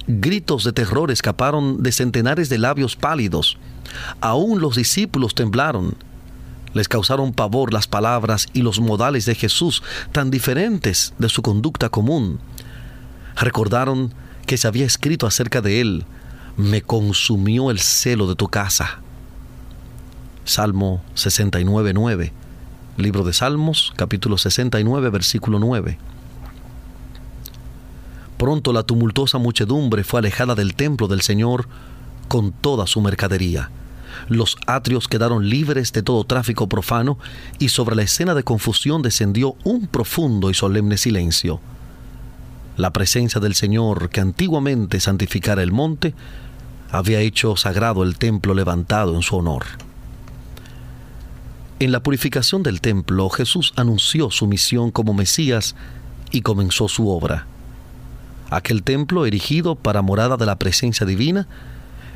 Gritos 0.07 0.63
de 0.63 0.71
terror 0.71 1.11
escaparon 1.11 1.83
de 1.83 1.91
centenares 1.91 2.47
de 2.47 2.57
labios 2.57 2.95
pálidos. 2.95 3.57
Aún 4.21 4.61
los 4.61 4.77
discípulos 4.77 5.35
temblaron. 5.35 5.95
Les 6.73 6.87
causaron 6.87 7.33
pavor 7.33 7.73
las 7.73 7.87
palabras 7.87 8.47
y 8.53 8.61
los 8.61 8.79
modales 8.79 9.25
de 9.25 9.35
Jesús, 9.35 9.83
tan 10.13 10.31
diferentes 10.31 11.13
de 11.19 11.27
su 11.27 11.41
conducta 11.41 11.89
común. 11.89 12.39
Recordaron 13.35 14.13
que 14.45 14.55
se 14.55 14.67
había 14.67 14.85
escrito 14.85 15.27
acerca 15.27 15.61
de 15.61 15.81
él, 15.81 16.05
me 16.55 16.81
consumió 16.81 17.69
el 17.69 17.79
celo 17.79 18.27
de 18.27 18.35
tu 18.35 18.47
casa. 18.47 19.01
Salmo 20.45 21.01
69.9 21.15 22.31
Libro 22.97 23.23
de 23.23 23.31
Salmos, 23.31 23.93
capítulo 23.95 24.37
69, 24.37 25.09
versículo 25.09 25.59
9. 25.59 25.97
Pronto 28.37 28.73
la 28.73 28.83
tumultuosa 28.83 29.37
muchedumbre 29.37 30.03
fue 30.03 30.19
alejada 30.19 30.55
del 30.55 30.75
templo 30.75 31.07
del 31.07 31.21
Señor 31.21 31.69
con 32.27 32.51
toda 32.51 32.87
su 32.87 32.99
mercadería. 32.99 33.69
Los 34.27 34.57
atrios 34.67 35.07
quedaron 35.07 35.49
libres 35.49 35.93
de 35.93 36.03
todo 36.03 36.25
tráfico 36.25 36.67
profano 36.67 37.17
y 37.59 37.69
sobre 37.69 37.95
la 37.95 38.01
escena 38.01 38.35
de 38.35 38.43
confusión 38.43 39.01
descendió 39.01 39.55
un 39.63 39.87
profundo 39.87 40.49
y 40.49 40.53
solemne 40.53 40.97
silencio. 40.97 41.61
La 42.75 42.91
presencia 42.91 43.39
del 43.39 43.55
Señor, 43.55 44.09
que 44.09 44.19
antiguamente 44.19 44.99
santificara 44.99 45.63
el 45.63 45.71
monte, 45.71 46.13
había 46.91 47.21
hecho 47.21 47.55
sagrado 47.55 48.03
el 48.03 48.17
templo 48.17 48.53
levantado 48.53 49.15
en 49.15 49.21
su 49.21 49.37
honor. 49.37 49.63
En 51.81 51.91
la 51.91 52.03
purificación 52.03 52.61
del 52.61 52.79
templo, 52.79 53.27
Jesús 53.31 53.73
anunció 53.75 54.29
su 54.29 54.45
misión 54.45 54.91
como 54.91 55.15
Mesías 55.15 55.75
y 56.29 56.41
comenzó 56.43 56.87
su 56.87 57.09
obra. 57.09 57.47
Aquel 58.51 58.83
templo 58.83 59.25
erigido 59.25 59.73
para 59.73 60.03
morada 60.03 60.37
de 60.37 60.45
la 60.45 60.59
presencia 60.59 61.07
divina 61.07 61.47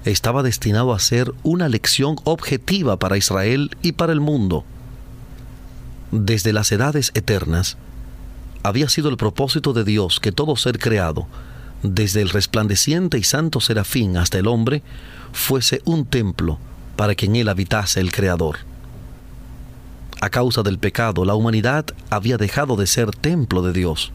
estaba 0.04 0.44
destinado 0.44 0.94
a 0.94 1.00
ser 1.00 1.34
una 1.42 1.68
lección 1.68 2.18
objetiva 2.26 3.00
para 3.00 3.18
Israel 3.18 3.76
y 3.82 3.94
para 3.94 4.14
el 4.14 4.20
mundo. 4.20 4.66
Desde 6.12 6.54
las 6.54 6.72
edades 6.72 7.10
eternas, 7.16 7.76
había 8.62 8.88
sido 8.88 9.10
el 9.10 9.18
propósito 9.18 9.74
de 9.74 9.84
Dios 9.84 10.20
que 10.20 10.32
todo 10.32 10.56
ser 10.58 10.78
creado, 10.78 11.26
desde 11.82 12.22
el 12.22 12.30
resplandeciente 12.30 13.18
y 13.18 13.24
santo 13.24 13.60
serafín 13.62 14.16
hasta 14.18 14.38
el 14.38 14.46
hombre, 14.46 14.84
fuese 15.34 15.82
un 15.86 16.06
templo 16.06 16.60
para 16.96 17.16
que 17.16 17.26
en 17.26 17.38
él 17.38 17.50
habitase 17.50 18.00
el 18.00 18.12
Creador. 18.12 18.58
A 20.26 20.32
causa 20.32 20.64
del 20.64 20.80
pecado, 20.80 21.24
la 21.24 21.36
humanidad 21.36 21.86
había 22.10 22.38
dejado 22.38 22.78
de 22.78 22.88
ser 22.88 23.12
templo 23.12 23.62
de 23.62 23.74
Dios. 23.74 24.12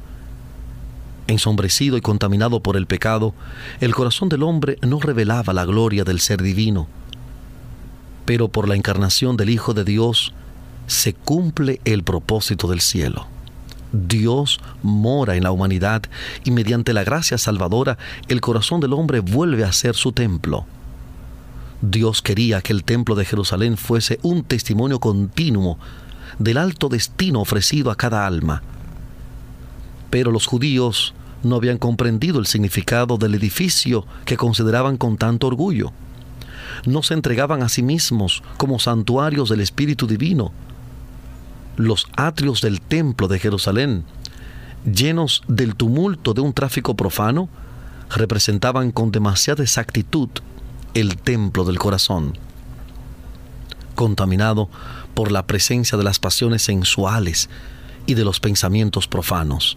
Ensombrecido 1.28 1.96
y 1.96 2.00
contaminado 2.00 2.58
por 2.58 2.76
el 2.76 2.88
pecado, 2.88 3.32
el 3.80 3.94
corazón 3.94 4.28
del 4.28 4.42
hombre 4.42 4.76
no 4.82 4.98
revelaba 4.98 5.52
la 5.52 5.64
gloria 5.64 6.02
del 6.02 6.18
ser 6.18 6.42
divino. 6.42 6.88
Pero 8.24 8.48
por 8.48 8.68
la 8.68 8.74
encarnación 8.74 9.36
del 9.36 9.50
Hijo 9.50 9.72
de 9.72 9.84
Dios 9.84 10.34
se 10.88 11.14
cumple 11.14 11.80
el 11.84 12.02
propósito 12.02 12.66
del 12.66 12.80
cielo. 12.80 13.28
Dios 13.92 14.58
mora 14.82 15.36
en 15.36 15.44
la 15.44 15.52
humanidad 15.52 16.02
y 16.42 16.50
mediante 16.50 16.92
la 16.92 17.04
gracia 17.04 17.38
salvadora 17.38 17.98
el 18.26 18.40
corazón 18.40 18.80
del 18.80 18.94
hombre 18.94 19.20
vuelve 19.20 19.62
a 19.62 19.70
ser 19.70 19.94
su 19.94 20.10
templo. 20.10 20.66
Dios 21.82 22.20
quería 22.20 22.60
que 22.60 22.72
el 22.72 22.84
templo 22.84 23.14
de 23.14 23.24
Jerusalén 23.24 23.76
fuese 23.76 24.18
un 24.22 24.44
testimonio 24.44 25.00
continuo 25.00 25.78
del 26.38 26.58
alto 26.58 26.88
destino 26.88 27.40
ofrecido 27.40 27.90
a 27.90 27.96
cada 27.96 28.26
alma. 28.26 28.62
Pero 30.10 30.30
los 30.30 30.46
judíos 30.46 31.14
no 31.42 31.56
habían 31.56 31.78
comprendido 31.78 32.38
el 32.38 32.46
significado 32.46 33.16
del 33.16 33.34
edificio 33.34 34.04
que 34.26 34.36
consideraban 34.36 34.98
con 34.98 35.16
tanto 35.16 35.46
orgullo. 35.46 35.92
No 36.84 37.02
se 37.02 37.14
entregaban 37.14 37.62
a 37.62 37.68
sí 37.68 37.82
mismos 37.82 38.42
como 38.58 38.78
santuarios 38.78 39.48
del 39.48 39.60
Espíritu 39.60 40.06
Divino. 40.06 40.52
Los 41.76 42.06
atrios 42.14 42.60
del 42.60 42.80
templo 42.80 43.26
de 43.26 43.38
Jerusalén, 43.38 44.04
llenos 44.84 45.42
del 45.48 45.76
tumulto 45.76 46.34
de 46.34 46.42
un 46.42 46.52
tráfico 46.52 46.94
profano, 46.94 47.48
representaban 48.10 48.92
con 48.92 49.10
demasiada 49.10 49.62
exactitud 49.62 50.28
el 50.94 51.16
templo 51.16 51.64
del 51.64 51.78
corazón, 51.78 52.36
contaminado 53.94 54.68
por 55.14 55.30
la 55.30 55.46
presencia 55.46 55.96
de 55.98 56.04
las 56.04 56.18
pasiones 56.18 56.62
sensuales 56.62 57.48
y 58.06 58.14
de 58.14 58.24
los 58.24 58.40
pensamientos 58.40 59.06
profanos. 59.06 59.76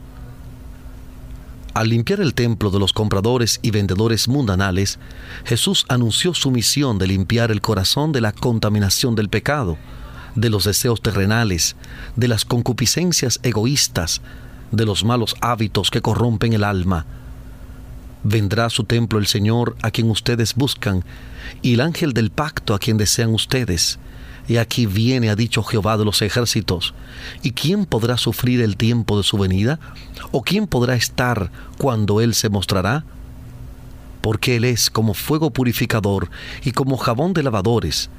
Al 1.74 1.90
limpiar 1.90 2.20
el 2.20 2.36
templo 2.36 2.70
de 2.70 2.80
los 2.80 2.94
compradores 2.94 3.60
y 3.64 3.72
vendedores 3.72 4.28
mundanales, 4.28 5.00
Jesús 5.44 5.86
anunció 5.90 6.36
su 6.36 6.52
misión 6.52 7.00
de 7.00 7.08
limpiar 7.08 7.50
el 7.50 7.62
corazón 7.62 8.12
de 8.12 8.22
la 8.22 8.32
contaminación 8.32 9.16
del 9.16 9.28
pecado, 9.28 9.78
de 10.36 10.50
los 10.52 10.66
deseos 10.66 11.02
terrenales, 11.02 11.76
de 12.16 12.28
las 12.28 12.46
concupiscencias 12.46 13.40
egoístas, 13.42 14.22
de 14.72 14.86
los 14.86 15.04
malos 15.04 15.36
hábitos 15.42 15.90
que 15.90 16.02
corrompen 16.02 16.54
el 16.54 16.64
alma. 16.64 17.06
Vendrá 18.24 18.66
a 18.66 18.70
su 18.70 18.86
templo 18.86 19.20
el 19.20 19.28
Señor 19.28 19.76
a 19.82 19.92
quien 19.92 20.10
ustedes 20.10 20.56
buscan, 20.56 21.04
y 21.62 21.74
el 21.74 21.82
ángel 21.82 22.14
del 22.14 22.32
pacto 22.32 22.74
a 22.74 22.80
quien 22.80 22.98
desean 22.98 23.34
ustedes. 23.34 24.00
Y 24.48 24.58
aquí 24.58 24.86
viene, 24.86 25.30
ha 25.30 25.36
dicho 25.36 25.64
Jehová 25.64 25.98
de 25.98 26.06
los 26.06 26.22
ejércitos. 26.22 26.94
¿Y 27.44 27.52
quién 27.52 27.86
podrá 27.86 28.18
sufrir 28.18 28.62
el 28.62 28.76
tiempo 28.76 29.18
de 29.18 29.24
su 29.24 29.38
venida? 29.38 29.80
¿O 30.32 30.42
quién 30.42 30.68
podrá 30.68 30.96
estar 30.96 31.50
cuando 31.78 32.20
Él 32.20 32.34
se 32.34 32.50
mostrará? 32.50 33.06
Porque 34.22 34.58
Él 34.58 34.66
es 34.66 34.90
como 34.90 35.14
fuego 35.14 35.52
purificador 35.52 36.30
y 36.64 36.72
como 36.72 36.98
jabón 36.98 37.34
de 37.34 37.44
lavadores. 37.44 38.10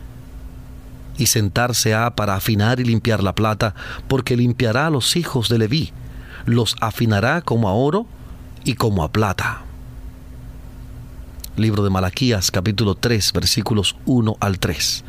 Y 1.17 1.27
sentarse 1.27 1.95
ha 1.95 2.15
para 2.15 2.35
afinar 2.35 2.81
y 2.81 2.85
limpiar 2.85 3.23
la 3.23 3.35
plata, 3.35 3.75
porque 4.09 4.37
limpiará 4.37 4.87
a 4.87 4.91
los 4.91 5.17
hijos 5.17 5.49
de 5.49 5.59
Leví, 5.59 5.93
los 6.45 6.77
afinará 6.81 7.41
como 7.41 7.69
a 7.69 7.73
oro 7.73 8.07
y 8.65 8.75
como 8.75 9.05
a 9.05 9.13
plata. 9.13 9.64
Libro 11.57 11.85
de 11.85 11.91
Malaquías 11.91 12.51
capítulo 12.51 12.97
3 12.97 13.33
versículos 13.33 13.95
1 14.07 14.39
al 14.41 14.59
3. 14.59 15.05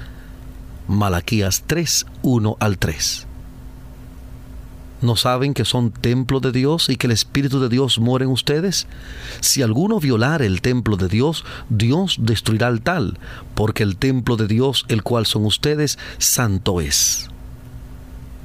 Malaquías 0.88 1.64
3, 1.66 2.06
1 2.22 2.58
al 2.60 2.78
3. 2.78 3.26
¿No 5.02 5.16
saben 5.16 5.56
que 5.56 5.66
son 5.66 5.90
templo 5.90 6.40
de 6.42 6.52
Dios 6.52 6.90
y 6.90 6.98
que 6.98 7.08
el 7.08 7.14
Espíritu 7.14 7.60
de 7.60 7.68
Dios 7.68 7.98
mora 7.98 8.26
en 8.26 8.30
ustedes? 8.30 8.86
Si 9.40 9.64
alguno 9.64 10.00
violar 10.00 10.44
el 10.44 10.62
templo 10.62 10.98
de 10.98 11.08
Dios, 11.08 11.44
Dios 11.70 12.18
destruirá 12.20 12.68
al 12.68 12.82
tal, 12.82 13.18
porque 13.56 13.82
el 13.82 13.98
templo 13.98 14.38
de 14.38 14.46
Dios, 14.46 14.86
el 14.88 15.02
cual 15.02 15.26
son 15.26 15.46
ustedes, 15.46 15.98
santo 16.20 16.80
es. 16.80 17.28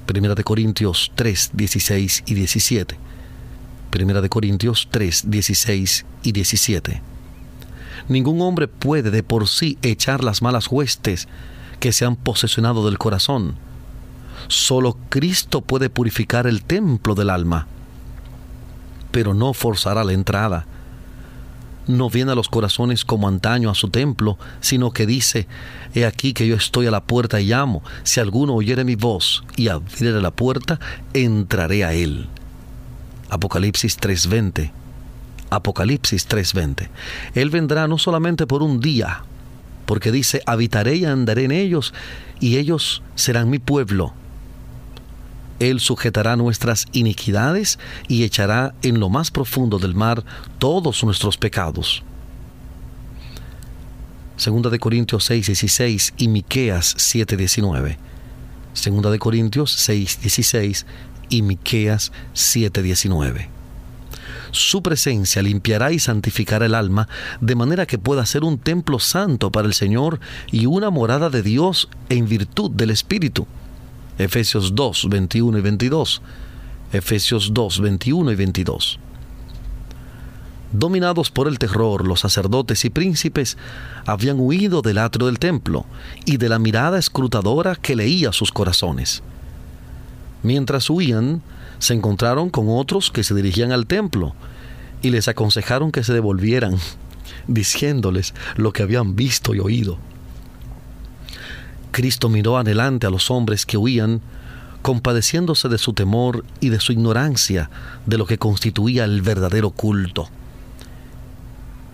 Primera 0.07 0.35
de 0.35 0.43
Corintios 0.43 1.13
3, 1.17 1.51
16 1.53 2.23
y 2.25 2.33
17. 2.33 2.97
Primera 3.91 4.23
de 4.23 4.31
Corintios 4.31 4.89
3, 4.91 5.31
16 5.31 6.07
y 6.23 6.33
17. 6.33 7.03
Ningún 8.09 8.41
hombre 8.41 8.69
puede 8.69 9.11
de 9.11 9.23
por 9.23 9.49
sí 9.49 9.79
echar 9.83 10.25
las 10.25 10.43
malas 10.43 10.69
huestes 10.69 11.29
que 11.79 11.93
se 11.93 12.05
han 12.05 12.17
posesionado 12.17 12.85
del 12.85 12.99
corazón. 12.99 13.57
Solo 14.49 14.97
Cristo 15.09 15.61
puede 15.61 15.91
purificar 15.91 16.47
el 16.47 16.63
templo 16.63 17.15
del 17.15 17.31
alma, 17.31 17.67
pero 19.11 19.35
no 19.35 19.53
forzará 19.53 20.05
la 20.05 20.13
entrada. 20.13 20.67
No 21.87 22.09
viene 22.11 22.33
a 22.33 22.35
los 22.35 22.49
corazones 22.49 23.05
como 23.05 23.27
antaño 23.27 23.71
a 23.71 23.75
su 23.75 23.89
templo, 23.89 24.39
sino 24.61 24.93
que 24.93 25.07
dice, 25.07 25.49
He 25.95 26.07
aquí 26.07 26.33
que 26.33 26.47
yo 26.47 26.55
estoy 26.55 26.87
a 26.87 26.91
la 26.91 27.03
puerta 27.03 27.41
y 27.41 27.47
llamo, 27.47 27.83
si 28.05 28.21
alguno 28.21 28.55
oyere 28.55 28.85
mi 28.85 28.95
voz 28.95 29.43
y 29.57 29.69
abriere 29.69 30.21
la 30.21 30.31
puerta, 30.31 30.79
entraré 31.15 31.85
a 31.85 31.93
él. 31.93 32.29
Apocalipsis 33.29 33.97
3:20. 33.99 34.80
Apocalipsis 35.51 36.27
3:20. 36.27 36.89
Él 37.35 37.51
vendrá 37.51 37.89
no 37.89 37.99
solamente 37.99 38.47
por 38.47 38.63
un 38.63 38.81
día, 38.81 39.25
porque 39.85 40.13
dice, 40.13 40.43
habitaré 40.47 40.97
y 40.97 41.05
andaré 41.05 41.45
en 41.45 41.53
ellos, 41.53 41.93
y 42.39 42.57
ellos 42.59 43.03
serán 43.17 43.51
mi 43.51 43.59
pueblo. 43.59 44.15
Él 45.59 45.81
sujetará 45.81 46.37
nuestras 46.37 46.87
iniquidades 46.93 47.79
y 48.09 48.25
echará 48.25 48.75
en 48.83 48.99
lo 48.99 49.11
más 49.11 49.31
profundo 49.31 49.79
del 49.79 49.95
mar 49.95 50.25
todos 50.59 51.05
nuestros 51.05 51.37
pecados. 51.37 52.03
Segunda 54.37 54.71
de 54.71 54.79
Corintios 54.79 55.25
6, 55.25 55.47
16 55.49 56.15
y 56.17 56.29
Miqueas 56.29 56.95
7, 56.97 57.37
19. 57.37 57.99
Segunda 58.73 59.11
de 59.11 59.19
Corintios 59.19 59.73
6, 59.73 60.21
16 60.23 60.87
y 61.29 61.43
Miqueas 61.43 62.11
7, 62.33 62.83
19 62.83 63.60
su 64.53 64.83
presencia 64.83 65.43
limpiará 65.43 65.93
y 65.93 65.99
santificará 65.99 66.67
el 66.67 66.75
alma, 66.75 67.09
de 67.41 67.55
manera 67.55 67.87
que 67.87 67.99
pueda 67.99 68.27
ser 68.27 68.45
un 68.45 68.59
templo 68.59 68.99
santo 68.99 69.51
para 69.51 69.67
el 69.67 69.75
Señor 69.75 70.21
y 70.51 70.67
una 70.67 70.91
morada 70.91 71.31
de 71.31 71.43
Dios 71.43 71.89
en 72.09 72.29
virtud 72.29 72.71
del 72.71 72.91
Espíritu. 72.91 73.47
Efesios 74.19 74.75
2, 74.75 75.09
21 75.09 75.59
y 75.59 75.61
22. 75.61 76.23
Efesios 76.93 77.55
2, 77.55 77.81
21 77.81 78.33
y 78.33 78.35
22. 78.35 78.99
Dominados 80.73 81.31
por 81.31 81.49
el 81.49 81.59
terror, 81.59 82.07
los 82.07 82.21
sacerdotes 82.21 82.85
y 82.85 82.91
príncipes 82.91 83.57
habían 84.07 84.39
huido 84.39 84.83
del 84.83 84.99
atrio 84.99 85.27
del 85.27 85.41
templo 85.41 85.85
y 86.25 86.37
de 86.37 86.49
la 86.49 86.61
mirada 86.61 86.99
escrutadora 86.99 87.75
que 87.75 87.97
leía 87.97 88.33
sus 88.33 88.53
corazones. 88.53 89.23
Mientras 90.43 90.89
huían, 90.89 91.43
se 91.81 91.95
encontraron 91.95 92.51
con 92.51 92.67
otros 92.69 93.11
que 93.11 93.25
se 93.25 93.35
dirigían 93.35 93.73
al 93.73 93.87
templo 93.87 94.35
y 95.03 95.11
les 95.11 95.27
aconsejaron 95.27 95.91
que 95.91 96.05
se 96.05 96.13
devolvieran, 96.13 96.77
diciéndoles 97.49 98.35
lo 98.57 98.73
que 98.73 98.85
habían 98.85 99.17
visto 99.17 99.55
y 99.55 99.59
oído. 99.59 99.99
Cristo 101.91 102.29
miró 102.29 102.59
adelante 102.59 103.07
a 103.07 103.11
los 103.11 103.31
hombres 103.31 103.67
que 103.67 103.77
huían, 103.77 104.21
compadeciéndose 104.83 105.69
de 105.69 105.79
su 105.79 105.93
temor 105.93 106.45
y 106.61 106.69
de 106.69 106.81
su 106.81 106.93
ignorancia 106.93 107.71
de 108.07 108.17
lo 108.19 108.27
que 108.27 108.39
constituía 108.39 109.05
el 109.05 109.23
verdadero 109.23 109.71
culto. 109.71 110.29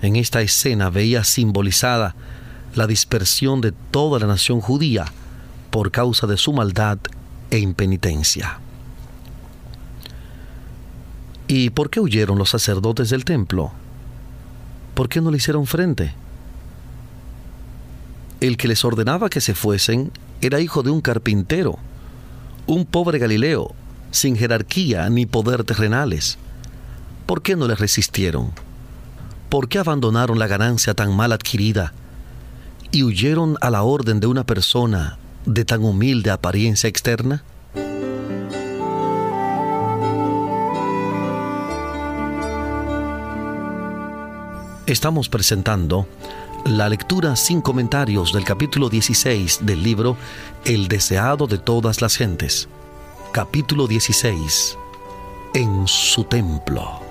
En 0.03 0.17
esta 0.17 0.43
escena 0.43 0.91
veía 0.91 1.25
simbolizada 1.25 2.15
la 2.75 2.87
dispersión 2.87 3.61
de 3.61 3.73
toda 3.73 4.21
la 4.21 4.27
nación 4.27 4.61
judía 4.61 5.07
por 5.71 5.91
causa 5.91 6.27
de 6.27 6.37
su 6.37 6.53
maldad 6.53 6.99
e 7.51 7.59
impenitencia. 7.59 8.61
¿Y 11.49 11.71
por 11.71 11.91
qué 11.91 12.01
huyeron 12.01 12.39
los 12.39 12.51
sacerdotes 12.51 13.11
del 13.11 13.25
templo? 13.25 13.71
¿Por 14.95 15.09
qué 15.09 15.21
no 15.21 15.31
le 15.31 15.37
hicieron 15.37 15.67
frente? 15.67 16.13
El 18.41 18.57
que 18.57 18.67
les 18.67 18.85
ordenaba 18.85 19.31
que 19.31 19.41
se 19.41 19.55
fuesen 19.55 20.11
era 20.41 20.61
hijo 20.61 20.83
de 20.83 20.91
un 20.91 21.01
carpintero, 21.01 21.79
un 22.67 22.85
pobre 22.85 23.19
Galileo, 23.19 23.75
sin 24.11 24.37
jerarquía 24.37 25.09
ni 25.09 25.25
poder 25.25 25.63
terrenales. 25.63 26.37
¿Por 27.27 27.43
qué 27.43 27.55
no 27.55 27.69
le 27.69 27.77
resistieron? 27.77 28.51
¿Por 29.49 29.69
qué 29.69 29.79
abandonaron 29.79 30.39
la 30.39 30.49
ganancia 30.49 30.95
tan 30.95 31.15
mal 31.15 31.33
adquirida 31.33 31.93
y 32.91 33.05
huyeron 33.05 33.57
a 33.61 33.71
la 33.71 33.85
orden 33.85 34.19
de 34.19 34.27
una 34.27 34.45
persona 34.45 35.19
de 35.45 35.65
tan 35.65 35.85
humilde 35.85 36.31
apariencia 36.31 36.89
externa? 36.89 37.45
Estamos 44.87 45.29
presentando 45.29 46.07
la 46.65 46.89
lectura 46.89 47.35
sin 47.35 47.61
comentarios 47.61 48.33
del 48.33 48.45
capítulo 48.45 48.89
16 48.89 49.67
del 49.67 49.83
libro 49.83 50.17
El 50.65 50.87
deseado 50.87 51.49
de 51.49 51.59
todas 51.59 52.01
las 52.01 52.17
gentes. 52.17 52.69
Capítulo 53.33 53.89
16. 53.89 54.79
En 55.55 55.89
su 55.89 56.23
templo. 56.23 57.06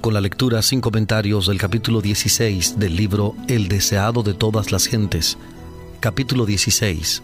Con 0.00 0.14
la 0.14 0.20
lectura 0.20 0.62
sin 0.62 0.80
comentarios 0.80 1.48
del 1.48 1.58
capítulo 1.58 2.00
16 2.00 2.78
del 2.78 2.94
libro 2.94 3.34
El 3.48 3.66
deseado 3.66 4.22
de 4.22 4.32
todas 4.32 4.70
las 4.70 4.86
gentes. 4.86 5.38
Capítulo 5.98 6.46
16. 6.46 7.20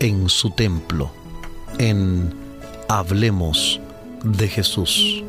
En 0.00 0.28
su 0.28 0.50
templo. 0.50 1.10
En 1.78 2.34
Hablemos 2.86 3.80
de 4.22 4.46
Jesús. 4.46 5.24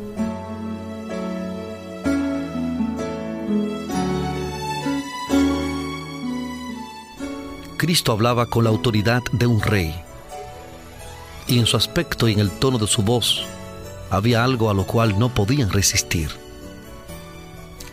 Cristo 7.77 8.11
hablaba 8.11 8.47
con 8.47 8.65
la 8.65 8.71
autoridad 8.71 9.23
de 9.31 9.47
un 9.47 9.61
rey. 9.61 9.95
Y 11.47 11.59
en 11.59 11.65
su 11.65 11.77
aspecto 11.77 12.27
y 12.27 12.33
en 12.33 12.39
el 12.39 12.51
tono 12.51 12.77
de 12.77 12.87
su 12.87 13.03
voz 13.03 13.45
había 14.09 14.43
algo 14.43 14.69
a 14.69 14.73
lo 14.73 14.85
cual 14.85 15.17
no 15.17 15.33
podían 15.33 15.69
resistir. 15.69 16.46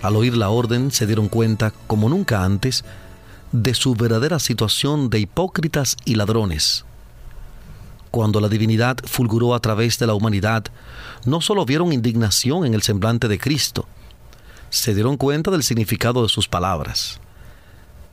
Al 0.05 0.17
oír 0.17 0.37
la 0.37 0.51
orden 0.51 0.91
se 0.91 1.07
dieron 1.07 1.29
cuenta, 1.29 1.73
como 1.87 2.11
nunca 2.11 2.45
antes, 2.45 2.85
de 3.53 3.73
su 3.73 3.95
verdadera 3.95 4.39
situación 4.39 5.09
de 5.09 5.19
hipócritas 5.19 5.97
y 6.05 6.17
ladrones. 6.17 6.85
Cuando 8.11 8.39
la 8.43 8.51
divinidad 8.51 8.99
fulguró 9.07 9.55
a 9.55 9.61
través 9.61 9.99
de 9.99 10.07
la 10.07 10.13
humanidad, 10.13 10.65
no 11.25 11.41
solo 11.41 11.65
vieron 11.65 11.91
indignación 11.91 12.67
en 12.67 12.75
el 12.75 12.83
semblante 12.83 13.29
de 13.29 13.39
Cristo, 13.39 13.89
se 14.69 14.93
dieron 14.93 15.17
cuenta 15.17 15.51
del 15.51 15.63
significado 15.63 16.23
de 16.23 16.29
sus 16.29 16.49
palabras. 16.49 17.19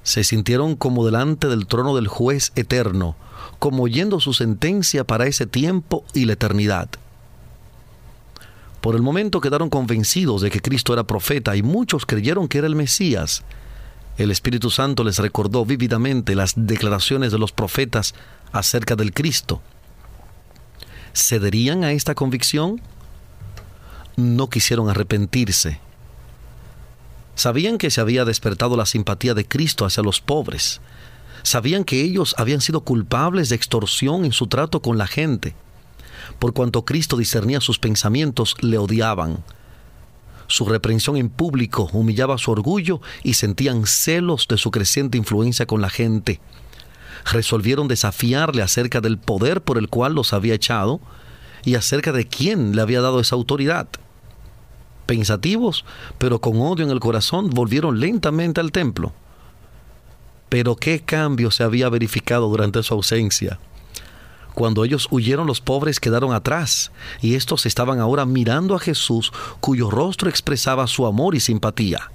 Se 0.02 0.24
sintieron 0.24 0.78
como 0.78 1.06
delante 1.06 1.50
del 1.50 1.68
trono 1.68 1.94
del 1.94 2.08
juez 2.08 2.54
eterno, 2.56 3.18
como 3.60 3.84
oyendo 3.84 4.22
su 4.22 4.32
sentencia 4.32 5.04
para 5.04 5.28
ese 5.28 5.46
tiempo 5.46 6.06
y 6.14 6.24
la 6.24 6.34
eternidad. 6.34 6.88
Por 8.82 8.96
el 8.96 9.04
momento 9.04 9.42
quedaron 9.42 9.70
convencidos 9.70 10.42
de 10.42 10.50
que 10.50 10.60
Cristo 10.60 10.92
era 10.92 11.04
profeta 11.04 11.56
y 11.56 11.62
muchos 11.62 12.08
creyeron 12.08 12.48
que 12.48 12.58
era 12.58 12.68
el 12.68 12.76
Mesías. 12.76 13.44
El 14.18 14.32
Espíritu 14.32 14.72
Santo 14.72 15.04
les 15.04 15.20
recordó 15.20 15.66
vívidamente 15.66 16.34
las 16.34 16.54
declaraciones 16.56 17.32
de 17.32 17.38
los 17.38 17.52
profetas 17.52 18.16
acerca 18.52 18.96
del 18.96 19.14
Cristo. 19.14 19.62
¿Cederían 21.14 21.84
a 21.84 21.92
esta 21.92 22.16
convicción? 22.16 22.82
No 24.16 24.50
quisieron 24.50 24.90
arrepentirse. 24.90 25.80
Sabían 27.36 27.78
que 27.78 27.92
se 27.92 28.02
había 28.02 28.26
despertado 28.26 28.76
la 28.76 28.88
simpatía 28.88 29.36
de 29.36 29.48
Cristo 29.48 29.86
hacia 29.86 30.02
los 30.02 30.22
pobres. 30.22 30.82
Sabían 31.44 31.84
que 31.84 32.02
ellos 32.02 32.34
habían 32.38 32.62
sido 32.62 32.82
culpables 32.82 33.50
de 33.50 33.56
extorsión 33.56 34.26
en 34.26 34.32
su 34.32 34.48
trato 34.48 34.82
con 34.82 34.98
la 34.98 35.08
gente 35.08 35.54
por 36.40 36.54
cuanto 36.54 36.86
Cristo 36.86 37.18
discernía 37.18 37.62
sus 37.62 37.80
pensamientos, 37.80 38.56
le 38.62 38.78
odiaban. 38.78 39.44
Su 40.48 40.66
reprensión 40.66 41.16
en 41.16 41.30
público 41.30 41.90
humillaba 41.94 42.38
su 42.38 42.52
orgullo 42.52 43.00
y 43.24 43.36
sentían 43.36 43.86
celos 43.86 44.48
de 44.50 44.58
su 44.58 44.70
creciente 44.70 45.18
influencia 45.18 45.66
con 45.66 45.82
la 45.82 45.90
gente. 45.90 46.42
Resolvieron 47.32 47.88
desafiarle 47.88 48.62
acerca 48.62 49.00
del 49.00 49.18
poder 49.18 49.62
por 49.62 49.78
el 49.78 49.88
cual 49.88 50.14
los 50.14 50.34
había 50.34 50.56
echado 50.56 51.00
y 51.64 51.76
acerca 51.76 52.12
de 52.12 52.28
quién 52.28 52.76
le 52.76 52.82
había 52.82 53.00
dado 53.00 53.20
esa 53.20 53.36
autoridad. 53.36 53.88
Pensativos, 55.06 55.86
pero 56.18 56.42
con 56.42 56.60
odio 56.60 56.84
en 56.86 56.92
el 56.92 57.00
corazón, 57.00 57.50
volvieron 57.50 58.00
lentamente 58.00 58.60
al 58.60 58.72
templo. 58.72 59.14
Pero 60.50 60.76
qué 60.76 61.00
cambio 61.00 61.52
se 61.52 61.64
había 61.64 61.88
verificado 61.88 62.50
durante 62.50 62.84
su 62.84 62.94
ausencia. 62.94 63.58
Cuando 64.54 64.84
ellos 64.84 65.08
huyeron 65.12 65.48
los 65.48 65.62
pobres 65.62 66.00
quedaron 66.00 66.34
atrás, 66.34 66.92
y 67.22 67.36
estos 67.36 67.66
estaban 67.66 68.00
ahora 68.00 68.26
mirando 68.26 68.76
a 68.76 68.80
Jesús, 68.80 69.32
cuyo 69.60 69.90
rostro 69.90 70.30
expresaba 70.30 70.88
su 70.88 71.06
amor 71.06 71.36
y 71.36 71.40
simpatía. 71.40 72.12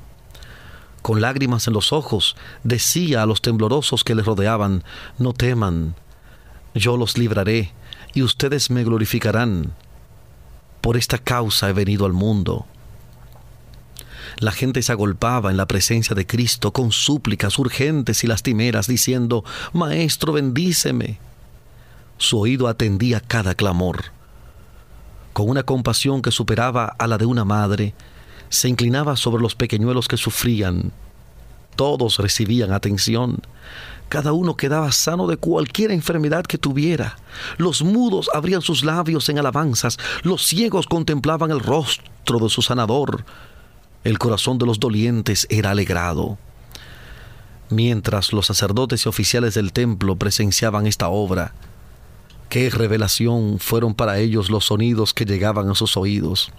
Con 1.03 1.21
lágrimas 1.21 1.67
en 1.67 1.73
los 1.73 1.93
ojos, 1.93 2.37
decía 2.65 3.23
a 3.23 3.27
los 3.27 3.41
temblorosos 3.41 4.05
que 4.05 4.15
les 4.15 4.27
rodeaban, 4.27 4.85
No 5.19 5.33
teman, 5.33 5.95
yo 6.75 6.97
los 6.97 7.17
libraré, 7.17 7.73
y 8.13 8.23
ustedes 8.23 8.71
me 8.71 8.85
glorificarán. 8.85 9.73
Por 10.81 10.97
esta 10.97 11.19
causa 11.19 11.69
he 11.69 11.73
venido 11.73 12.07
al 12.07 12.13
mundo. 12.13 12.67
La 14.39 14.53
gente 14.53 14.83
se 14.83 14.93
agolpaba 14.93 15.51
en 15.51 15.57
la 15.57 15.67
presencia 15.67 16.15
de 16.15 16.27
Cristo 16.27 16.73
con 16.73 16.93
súplicas 16.93 17.59
urgentes 17.59 18.23
y 18.25 18.27
lastimeras, 18.27 18.87
diciendo, 18.87 19.45
Maestro, 19.73 20.33
bendíceme. 20.33 21.19
Su 22.19 22.39
oído 22.39 22.69
atendía 22.69 23.21
cada 23.21 23.55
clamor. 23.55 24.07
Con 25.33 25.51
una 25.51 25.65
compasión 25.65 26.23
que 26.23 26.31
superaba 26.31 26.87
a 26.99 27.07
la 27.07 27.19
de 27.19 27.27
una 27.27 27.45
madre, 27.45 27.95
se 28.49 28.69
inclinaba 28.69 29.17
sobre 29.17 29.43
los 29.43 29.55
pequeñuelos 29.55 30.09
que 30.09 30.17
sufrían. 30.17 30.93
Todos 31.77 32.17
recibían 32.19 32.73
atención. 32.73 33.43
Cada 34.09 34.33
uno 34.33 34.57
quedaba 34.57 34.93
sano 34.93 35.27
de 35.27 35.37
cualquier 35.37 35.91
enfermedad 35.91 36.45
que 36.45 36.57
tuviera. 36.57 37.17
Los 37.59 37.83
mudos 37.83 38.31
abrían 38.33 38.63
sus 38.63 38.83
labios 38.83 39.29
en 39.29 39.39
alabanzas. 39.39 39.99
Los 40.23 40.47
ciegos 40.47 40.87
contemplaban 40.87 41.51
el 41.51 41.61
rostro 41.61 42.39
de 42.39 42.49
su 42.49 42.63
sanador. 42.63 43.27
El 44.05 44.19
corazón 44.19 44.57
de 44.59 44.65
los 44.65 44.81
dolientes 44.81 45.47
era 45.51 45.73
alegrado. 45.73 46.39
Mientras 47.69 48.33
los 48.33 48.47
sacerdotes 48.47 49.05
y 49.05 49.09
oficiales 49.09 49.55
del 49.55 49.73
templo 49.73 50.17
presenciaban 50.17 50.87
esta 50.87 51.09
obra, 51.09 51.53
Qué 52.49 52.71
revelación 52.71 53.59
fueron 53.59 53.95
para 53.95 54.19
ellos 54.19 54.51
los 54.51 54.67
sonidos 54.67 55.13
que 55.13 55.25
llegaban 55.25 55.69
a 55.69 55.75
sus 55.75 55.97
oídos. 55.97 56.53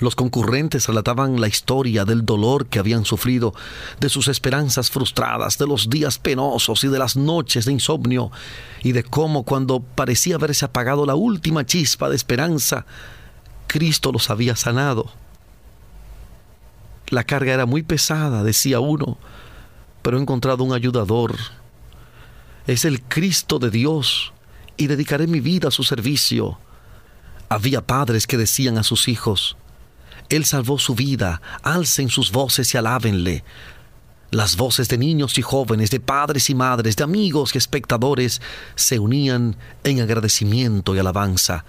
Los 0.00 0.16
concurrentes 0.16 0.86
relataban 0.86 1.42
la 1.42 1.48
historia 1.48 2.06
del 2.06 2.24
dolor 2.24 2.66
que 2.66 2.78
habían 2.78 3.04
sufrido, 3.04 3.52
de 4.00 4.08
sus 4.08 4.28
esperanzas 4.28 4.90
frustradas, 4.90 5.58
de 5.58 5.66
los 5.66 5.90
días 5.90 6.18
penosos 6.18 6.82
y 6.84 6.88
de 6.88 6.98
las 6.98 7.16
noches 7.16 7.66
de 7.66 7.72
insomnio, 7.72 8.30
y 8.82 8.92
de 8.92 9.02
cómo 9.02 9.44
cuando 9.44 9.80
parecía 9.80 10.36
haberse 10.36 10.64
apagado 10.64 11.04
la 11.04 11.16
última 11.16 11.66
chispa 11.66 12.08
de 12.08 12.16
esperanza, 12.16 12.86
Cristo 13.66 14.10
los 14.10 14.30
había 14.30 14.56
sanado. 14.56 15.10
La 17.10 17.24
carga 17.24 17.52
era 17.52 17.66
muy 17.66 17.82
pesada, 17.82 18.42
decía 18.42 18.80
uno, 18.80 19.18
pero 20.00 20.16
he 20.16 20.20
encontrado 20.22 20.64
un 20.64 20.72
ayudador, 20.72 21.36
es 22.66 22.84
el 22.84 23.02
Cristo 23.02 23.58
de 23.58 23.70
Dios 23.70 24.32
y 24.76 24.86
dedicaré 24.86 25.26
mi 25.26 25.40
vida 25.40 25.68
a 25.68 25.70
su 25.70 25.82
servicio. 25.82 26.58
Había 27.48 27.86
padres 27.86 28.26
que 28.26 28.36
decían 28.36 28.78
a 28.78 28.82
sus 28.82 29.08
hijos, 29.08 29.56
Él 30.28 30.44
salvó 30.44 30.78
su 30.78 30.94
vida, 30.94 31.42
alcen 31.62 32.08
sus 32.08 32.30
voces 32.30 32.72
y 32.74 32.78
alábenle. 32.78 33.44
Las 34.30 34.56
voces 34.56 34.88
de 34.88 34.96
niños 34.96 35.36
y 35.38 35.42
jóvenes, 35.42 35.90
de 35.90 35.98
padres 35.98 36.50
y 36.50 36.54
madres, 36.54 36.94
de 36.94 37.02
amigos 37.02 37.54
y 37.54 37.58
espectadores 37.58 38.40
se 38.76 39.00
unían 39.00 39.56
en 39.82 40.00
agradecimiento 40.00 40.94
y 40.94 41.00
alabanza. 41.00 41.64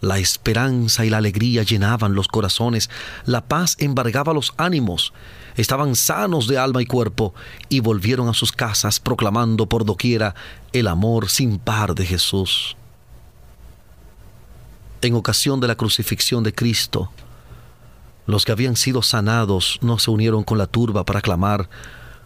La 0.00 0.18
esperanza 0.18 1.04
y 1.04 1.10
la 1.10 1.18
alegría 1.18 1.62
llenaban 1.62 2.14
los 2.14 2.26
corazones, 2.26 2.88
la 3.26 3.42
paz 3.42 3.76
embargaba 3.78 4.32
los 4.32 4.54
ánimos, 4.56 5.12
estaban 5.56 5.94
sanos 5.94 6.48
de 6.48 6.56
alma 6.56 6.80
y 6.80 6.86
cuerpo 6.86 7.34
y 7.68 7.80
volvieron 7.80 8.28
a 8.28 8.34
sus 8.34 8.50
casas 8.50 8.98
proclamando 8.98 9.66
por 9.66 9.84
doquiera 9.84 10.34
el 10.72 10.86
amor 10.86 11.28
sin 11.28 11.58
par 11.58 11.94
de 11.94 12.06
Jesús. 12.06 12.76
En 15.02 15.14
ocasión 15.14 15.60
de 15.60 15.68
la 15.68 15.76
crucifixión 15.76 16.42
de 16.42 16.54
Cristo, 16.54 17.10
los 18.26 18.44
que 18.44 18.52
habían 18.52 18.76
sido 18.76 19.02
sanados 19.02 19.78
no 19.82 19.98
se 19.98 20.10
unieron 20.10 20.44
con 20.44 20.56
la 20.56 20.66
turba 20.66 21.04
para 21.04 21.20
clamar, 21.20 21.68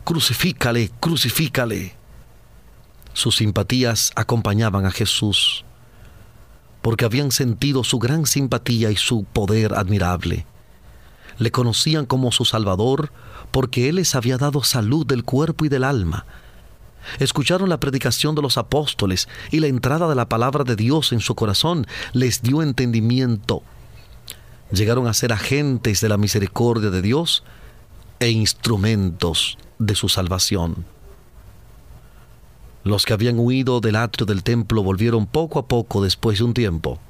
Crucifícale, 0.04 0.90
crucifícale. 1.00 1.94
Sus 3.14 3.36
simpatías 3.36 4.12
acompañaban 4.14 4.84
a 4.84 4.90
Jesús 4.90 5.64
porque 6.84 7.06
habían 7.06 7.32
sentido 7.32 7.82
su 7.82 7.98
gran 7.98 8.26
simpatía 8.26 8.90
y 8.90 8.96
su 8.96 9.24
poder 9.24 9.72
admirable. 9.72 10.44
Le 11.38 11.50
conocían 11.50 12.04
como 12.04 12.30
su 12.30 12.44
Salvador 12.44 13.10
porque 13.52 13.88
Él 13.88 13.96
les 13.96 14.14
había 14.14 14.36
dado 14.36 14.62
salud 14.62 15.06
del 15.06 15.24
cuerpo 15.24 15.64
y 15.64 15.70
del 15.70 15.82
alma. 15.82 16.26
Escucharon 17.20 17.70
la 17.70 17.80
predicación 17.80 18.34
de 18.34 18.42
los 18.42 18.58
apóstoles 18.58 19.30
y 19.50 19.60
la 19.60 19.68
entrada 19.68 20.10
de 20.10 20.14
la 20.14 20.28
palabra 20.28 20.62
de 20.62 20.76
Dios 20.76 21.12
en 21.12 21.20
su 21.20 21.34
corazón 21.34 21.86
les 22.12 22.42
dio 22.42 22.60
entendimiento. 22.60 23.62
Llegaron 24.70 25.06
a 25.06 25.14
ser 25.14 25.32
agentes 25.32 26.02
de 26.02 26.10
la 26.10 26.18
misericordia 26.18 26.90
de 26.90 27.00
Dios 27.00 27.44
e 28.20 28.28
instrumentos 28.28 29.56
de 29.78 29.94
su 29.94 30.10
salvación. 30.10 30.84
Los 32.84 33.06
que 33.06 33.14
habían 33.14 33.38
huido 33.38 33.80
del 33.80 33.96
atrio 33.96 34.26
del 34.26 34.42
templo 34.42 34.82
volvieron 34.82 35.26
poco 35.26 35.58
a 35.58 35.66
poco 35.66 36.04
después 36.04 36.38
de 36.38 36.44
un 36.44 36.52
tiempo. 36.52 37.00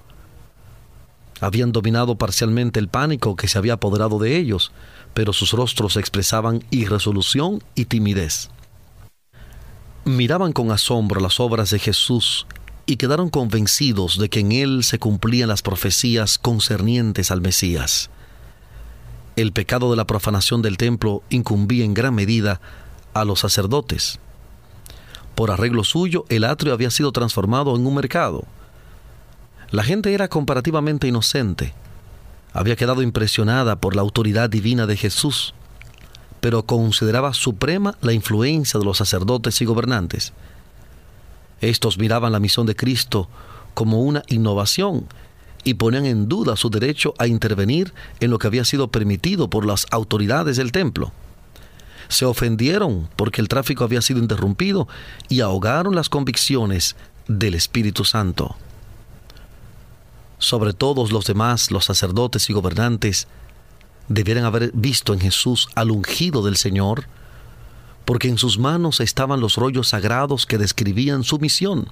Habían 1.41 1.73
dominado 1.73 2.17
parcialmente 2.17 2.79
el 2.79 2.89
pánico 2.89 3.35
que 3.35 3.49
se 3.49 3.59
había 3.59 3.75
apoderado 3.75 4.21
de 4.21 4.37
ellos, 4.37 4.71
pero 5.15 5.33
sus 5.33 5.51
rostros 5.51 5.97
expresaban 5.97 6.63
irresolución 6.71 7.63
y 7.75 7.87
timidez. 7.87 8.51
Miraban 10.05 10.53
con 10.53 10.71
asombro 10.71 11.21
las 11.21 11.41
obras 11.41 11.71
de 11.71 11.81
Jesús 11.81 12.47
y 12.87 12.97
quedaron 12.97 13.29
convencidos 13.29 14.19
de 14.19 14.29
que 14.29 14.41
en 14.41 14.53
él 14.53 14.85
se 14.85 15.01
cumplían 15.01 15.49
las 15.49 15.63
profecías 15.63 16.39
concernientes 16.39 17.33
al 17.33 17.41
Mesías. 17.41 18.11
El 19.35 19.53
pecado 19.53 19.91
de 19.91 19.97
la 19.97 20.07
profanación 20.07 20.63
del 20.63 20.77
templo 20.77 21.23
incumbía 21.31 21.85
en 21.85 21.95
gran 21.95 22.15
medida 22.15 22.61
a 23.13 23.25
los 23.25 23.41
sacerdotes. 23.41 24.21
Por 25.35 25.51
arreglo 25.51 25.83
suyo, 25.83 26.25
el 26.29 26.44
atrio 26.44 26.73
había 26.73 26.90
sido 26.90 27.11
transformado 27.11 27.75
en 27.75 27.87
un 27.87 27.94
mercado. 27.94 28.44
La 29.70 29.83
gente 29.83 30.14
era 30.14 30.29
comparativamente 30.29 31.09
inocente. 31.09 31.75
Había 32.53 32.77
quedado 32.77 33.03
impresionada 33.03 33.77
por 33.77 33.97
la 33.97 34.03
autoridad 34.03 34.49
divina 34.49 34.87
de 34.87 34.97
Jesús, 34.97 35.55
pero 36.40 36.64
consideraba 36.64 37.35
suprema 37.35 37.97
la 38.01 38.12
influencia 38.12 38.79
de 38.79 38.87
los 38.87 38.99
sacerdotes 38.99 39.61
y 39.61 39.64
gobernantes. 39.64 40.33
Estos 41.61 41.99
miraban 41.99 42.31
la 42.31 42.38
misión 42.38 42.66
de 42.66 42.77
Cristo 42.77 43.29
como 43.75 44.03
una 44.03 44.23
innovación 44.29 45.07
y 45.64 45.75
ponían 45.75 46.07
en 46.07 46.29
duda 46.29 46.55
su 46.57 46.70
derecho 46.70 47.14
a 47.18 47.27
intervenir 47.27 47.92
en 48.20 48.31
lo 48.31 48.38
que 48.38 48.47
había 48.47 48.64
sido 48.64 48.88
permitido 48.88 49.51
por 49.51 49.66
las 49.66 49.87
autoridades 49.90 50.59
del 50.59 50.70
templo 50.70 51.12
se 52.09 52.25
ofendieron 52.25 53.09
porque 53.17 53.40
el 53.40 53.49
tráfico 53.49 53.85
había 53.85 54.03
sido 54.03 54.21
interrumpido 54.21 54.88
y 55.29 55.40
ahogaron 55.40 55.95
las 55.95 56.09
convicciones 56.09 56.97
del 57.29 57.55
Espíritu 57.55 58.05
Santo. 58.05 58.57
Sobre 60.38 60.73
todos 60.73 61.12
los 61.12 61.25
demás, 61.25 61.71
los 61.71 61.87
sacerdotes 61.87 62.51
y 62.51 62.53
gobernantes 62.53 63.29
debieran 64.09 64.45
haber 64.45 64.73
visto 64.75 65.14
en 65.14 65.21
Jesús 65.21 65.69
al 65.75 65.90
ungido 65.90 66.43
del 66.43 66.57
Señor, 66.57 67.07
porque 68.05 68.29
en 68.29 68.37
sus 68.37 68.59
manos 68.59 69.01
estaban 69.01 69.40
los 69.40 69.57
rollos 69.57 69.88
sagrados 69.88 70.45
que 70.45 70.59
describían 70.59 71.25
su 71.25 71.38
misión, 71.38 71.88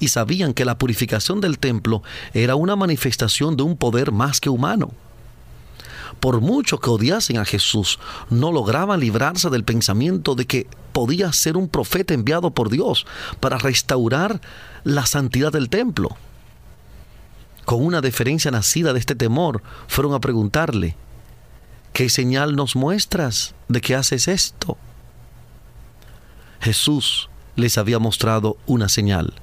y 0.00 0.08
sabían 0.08 0.54
que 0.54 0.64
la 0.64 0.78
purificación 0.78 1.40
del 1.40 1.58
templo 1.60 2.02
era 2.34 2.56
una 2.56 2.74
manifestación 2.74 3.56
de 3.56 3.62
un 3.62 3.76
poder 3.76 4.10
más 4.10 4.40
que 4.40 4.48
humano 4.48 4.92
por 6.22 6.40
mucho 6.40 6.78
que 6.78 6.88
odiasen 6.88 7.38
a 7.38 7.44
Jesús, 7.44 7.98
no 8.30 8.52
lograban 8.52 9.00
librarse 9.00 9.50
del 9.50 9.64
pensamiento 9.64 10.36
de 10.36 10.46
que 10.46 10.68
podía 10.92 11.32
ser 11.32 11.56
un 11.56 11.66
profeta 11.66 12.14
enviado 12.14 12.52
por 12.52 12.70
Dios 12.70 13.06
para 13.40 13.58
restaurar 13.58 14.40
la 14.84 15.04
santidad 15.04 15.50
del 15.50 15.68
templo. 15.68 16.16
Con 17.64 17.84
una 17.84 18.00
deferencia 18.00 18.52
nacida 18.52 18.92
de 18.92 19.00
este 19.00 19.16
temor, 19.16 19.64
fueron 19.88 20.14
a 20.14 20.20
preguntarle, 20.20 20.94
¿qué 21.92 22.08
señal 22.08 22.54
nos 22.54 22.76
muestras 22.76 23.56
de 23.66 23.80
que 23.80 23.96
haces 23.96 24.28
esto? 24.28 24.78
Jesús 26.60 27.30
les 27.56 27.78
había 27.78 27.98
mostrado 27.98 28.58
una 28.66 28.88
señal. 28.88 29.34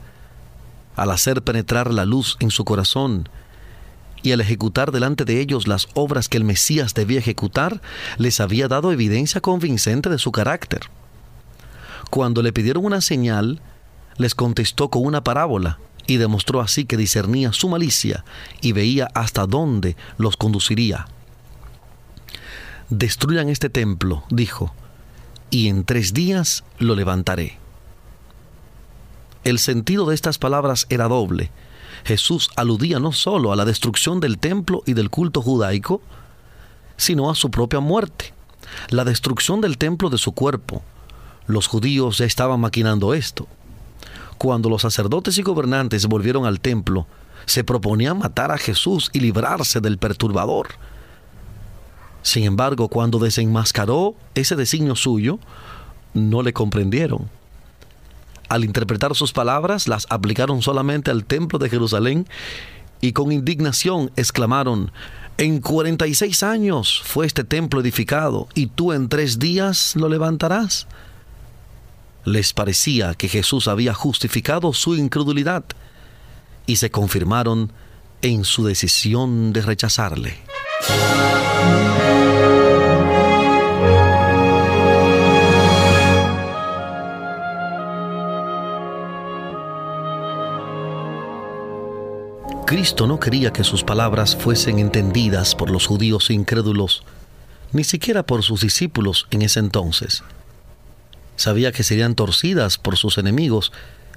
Al 0.96 1.12
hacer 1.12 1.42
penetrar 1.42 1.94
la 1.94 2.06
luz 2.06 2.38
en 2.40 2.52
su 2.52 2.64
corazón, 2.64 3.28
y 4.22 4.32
al 4.32 4.42
ejecutar 4.42 4.92
delante 4.92 5.26
de 5.26 5.40
ellos 5.40 5.68
las 5.68 5.88
obras 5.94 6.30
que 6.30 6.38
el 6.38 6.44
Mesías 6.44 6.94
debía 6.94 7.20
ejecutar, 7.20 7.82
les 8.18 8.40
había 8.40 8.68
dado 8.68 8.92
evidencia 8.92 9.42
convincente 9.42 10.10
de 10.10 10.18
su 10.18 10.32
carácter. 10.32 10.90
Cuando 12.10 12.42
le 12.42 12.54
pidieron 12.54 12.86
una 12.86 13.02
señal, 13.02 13.62
les 14.18 14.36
contestó 14.36 14.90
con 14.90 15.06
una 15.06 15.24
parábola 15.24 15.80
y 16.08 16.18
demostró 16.18 16.60
así 16.60 16.86
que 16.86 16.98
discernía 16.98 17.54
su 17.54 17.70
malicia 17.70 18.26
y 18.62 18.72
veía 18.72 19.08
hasta 19.14 19.46
dónde 19.46 19.96
los 20.18 20.38
conduciría. 20.38 21.08
Destruyan 22.90 23.50
este 23.50 23.70
templo, 23.70 24.24
dijo, 24.30 24.74
y 25.52 25.68
en 25.68 25.84
tres 25.84 26.14
días 26.14 26.64
lo 26.80 26.96
levantaré. 26.96 27.60
El 29.44 29.60
sentido 29.60 30.08
de 30.08 30.16
estas 30.16 30.38
palabras 30.38 30.88
era 30.90 31.08
doble 31.08 31.52
Jesús 32.04 32.50
aludía 32.56 33.00
no 33.00 33.12
solo 33.12 33.52
a 33.52 33.56
la 33.56 33.66
destrucción 33.66 34.20
del 34.20 34.38
templo 34.38 34.84
y 34.86 34.94
del 34.94 35.10
culto 35.10 35.42
judaico, 35.42 36.02
sino 36.98 37.30
a 37.30 37.36
su 37.36 37.52
propia 37.52 37.80
muerte, 37.80 38.34
la 38.90 39.04
destrucción 39.04 39.62
del 39.62 39.78
templo 39.78 40.10
de 40.10 40.18
su 40.18 40.32
cuerpo. 40.34 40.82
Los 41.48 41.68
judíos 41.68 42.18
ya 42.18 42.26
estaban 42.26 42.60
maquinando 42.60 43.14
esto. 43.14 43.48
Cuando 44.38 44.70
los 44.70 44.82
sacerdotes 44.82 45.38
y 45.38 45.42
gobernantes 45.42 46.06
volvieron 46.06 46.46
al 46.46 46.60
templo, 46.60 47.08
se 47.46 47.64
proponían 47.64 48.20
matar 48.20 48.52
a 48.52 48.58
Jesús 48.58 49.10
y 49.14 49.20
librarse 49.20 49.82
del 49.82 49.98
perturbador. 49.98 50.68
Sin 52.22 52.44
embargo, 52.44 52.90
cuando 52.90 53.18
desenmascaró 53.18 54.14
ese 54.36 54.56
designio 54.56 54.96
suyo, 54.96 55.40
no 56.14 56.42
le 56.42 56.54
comprendieron 56.54 57.30
al 58.50 58.66
interpretar 58.66 59.16
sus 59.16 59.32
palabras, 59.32 59.88
las 59.88 60.08
aplicaron 60.10 60.62
solamente 60.62 61.12
al 61.12 61.24
templo 61.24 61.60
de 61.60 61.70
Jerusalén 61.70 62.28
y 63.02 63.14
con 63.14 63.32
indignación 63.32 64.12
exclamaron, 64.16 64.92
en 65.38 65.62
46 65.62 66.44
años 66.44 67.02
fue 67.02 67.26
este 67.26 67.46
templo 67.46 67.80
edificado 67.80 68.50
y 68.56 68.68
tú 68.68 68.92
en 68.92 69.08
tres 69.08 69.40
días 69.40 69.96
lo 69.96 70.10
levantarás. 70.10 70.86
Les 72.26 72.52
parecía 72.52 73.14
que 73.14 73.30
Jesús 73.30 73.70
había 73.70 73.94
justificado 73.94 74.74
su 74.74 74.96
incredulidad 74.96 75.64
y 76.66 76.76
se 76.76 76.92
confirmaron 76.92 77.72
en 78.22 78.44
su 78.44 78.66
decisión 78.66 79.54
de 79.54 79.62
rechazarle. 79.62 80.40
Cristo 92.70 93.08
no 93.08 93.20
quería 93.20 93.52
que 93.52 93.64
sus 93.64 93.84
palabras 93.84 94.36
fuesen 94.36 94.78
entendidas 94.78 95.56
por 95.56 95.72
los 95.72 95.88
judíos 95.88 96.30
incrédulos, 96.30 97.02
ni 97.72 97.84
siquiera 97.84 98.22
por 98.22 98.44
sus 98.44 98.62
discípulos 98.62 99.26
en 99.32 99.42
ese 99.42 99.60
entonces. 99.60 100.22
Sabía 101.36 101.72
que 101.72 101.82
serían 101.82 102.14
torcidas 102.14 102.78
por 102.78 102.96
sus 102.96 103.18
enemigos 103.18 103.72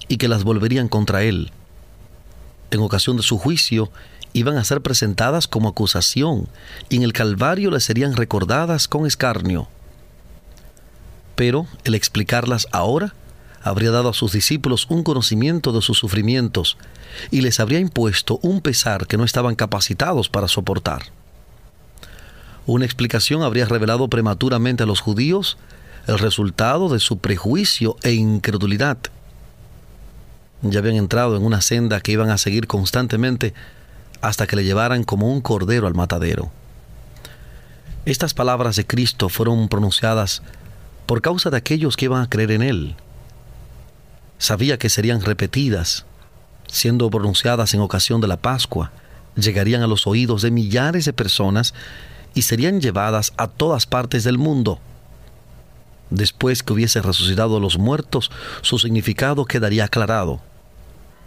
y 0.06 0.18
que 0.18 0.28
las 0.28 0.44
volverían 0.44 0.88
contra 0.88 1.22
él. 1.22 1.50
En 2.70 2.80
ocasión 2.80 3.16
de 3.16 3.22
su 3.22 3.38
juicio, 3.38 3.90
iban 4.34 4.58
a 4.58 4.64
ser 4.64 4.82
presentadas 4.82 5.48
como 5.48 5.70
acusación 5.70 6.46
y 6.90 6.96
en 6.96 7.04
el 7.04 7.14
Calvario 7.14 7.70
les 7.70 7.84
serían 7.84 8.14
recordadas 8.16 8.86
con 8.86 9.06
escarnio. 9.06 9.66
Pero 11.36 11.66
el 11.84 11.94
explicarlas 11.94 12.68
ahora 12.70 13.14
habría 13.62 13.90
dado 13.90 14.08
a 14.08 14.14
sus 14.14 14.32
discípulos 14.32 14.86
un 14.88 15.02
conocimiento 15.02 15.72
de 15.72 15.82
sus 15.82 15.98
sufrimientos 15.98 16.76
y 17.30 17.40
les 17.40 17.60
habría 17.60 17.78
impuesto 17.78 18.38
un 18.42 18.60
pesar 18.60 19.06
que 19.06 19.16
no 19.16 19.24
estaban 19.24 19.54
capacitados 19.54 20.28
para 20.28 20.48
soportar. 20.48 21.02
Una 22.66 22.84
explicación 22.84 23.42
habría 23.42 23.66
revelado 23.66 24.08
prematuramente 24.08 24.82
a 24.82 24.86
los 24.86 25.00
judíos 25.00 25.58
el 26.06 26.18
resultado 26.18 26.88
de 26.88 27.00
su 27.00 27.18
prejuicio 27.18 27.96
e 28.02 28.12
incredulidad. 28.12 28.98
Ya 30.62 30.78
habían 30.78 30.96
entrado 30.96 31.36
en 31.36 31.44
una 31.44 31.60
senda 31.60 32.00
que 32.00 32.12
iban 32.12 32.30
a 32.30 32.38
seguir 32.38 32.66
constantemente 32.66 33.54
hasta 34.20 34.46
que 34.46 34.56
le 34.56 34.64
llevaran 34.64 35.02
como 35.02 35.32
un 35.32 35.40
cordero 35.40 35.86
al 35.86 35.94
matadero. 35.94 36.50
Estas 38.04 38.34
palabras 38.34 38.76
de 38.76 38.86
Cristo 38.86 39.28
fueron 39.28 39.68
pronunciadas 39.68 40.42
por 41.06 41.20
causa 41.20 41.50
de 41.50 41.56
aquellos 41.56 41.96
que 41.96 42.06
iban 42.06 42.22
a 42.22 42.28
creer 42.28 42.52
en 42.52 42.62
Él. 42.62 42.96
Sabía 44.42 44.76
que 44.76 44.88
serían 44.88 45.20
repetidas, 45.20 46.04
siendo 46.66 47.08
pronunciadas 47.10 47.74
en 47.74 47.80
ocasión 47.80 48.20
de 48.20 48.26
la 48.26 48.38
Pascua, 48.38 48.90
llegarían 49.36 49.82
a 49.82 49.86
los 49.86 50.08
oídos 50.08 50.42
de 50.42 50.50
millares 50.50 51.04
de 51.04 51.12
personas 51.12 51.74
y 52.34 52.42
serían 52.42 52.80
llevadas 52.80 53.32
a 53.36 53.46
todas 53.46 53.86
partes 53.86 54.24
del 54.24 54.38
mundo. 54.38 54.80
Después 56.10 56.64
que 56.64 56.72
hubiese 56.72 57.00
resucitado 57.00 57.58
a 57.58 57.60
los 57.60 57.78
muertos, 57.78 58.32
su 58.62 58.80
significado 58.80 59.44
quedaría 59.44 59.84
aclarado. 59.84 60.40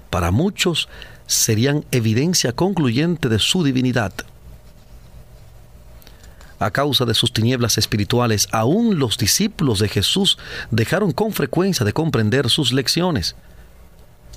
Para 0.10 0.32
muchos 0.32 0.90
serían 1.26 1.86
evidencia 1.92 2.52
concluyente 2.52 3.30
de 3.30 3.40
su 3.40 3.64
divinidad. 3.64 4.12
A 6.60 6.72
causa 6.72 7.06
de 7.06 7.14
sus 7.14 7.34
tinieblas 7.34 7.78
espirituales, 7.78 8.48
aún 8.52 8.98
los 8.98 9.18
discípulos 9.18 9.80
de 9.80 9.90
Jesús 9.90 10.38
dejaron 10.72 11.12
con 11.12 11.34
frecuencia 11.34 11.86
de 11.86 11.94
comprender 11.94 12.50
sus 12.50 12.72
lecciones. 12.72 13.36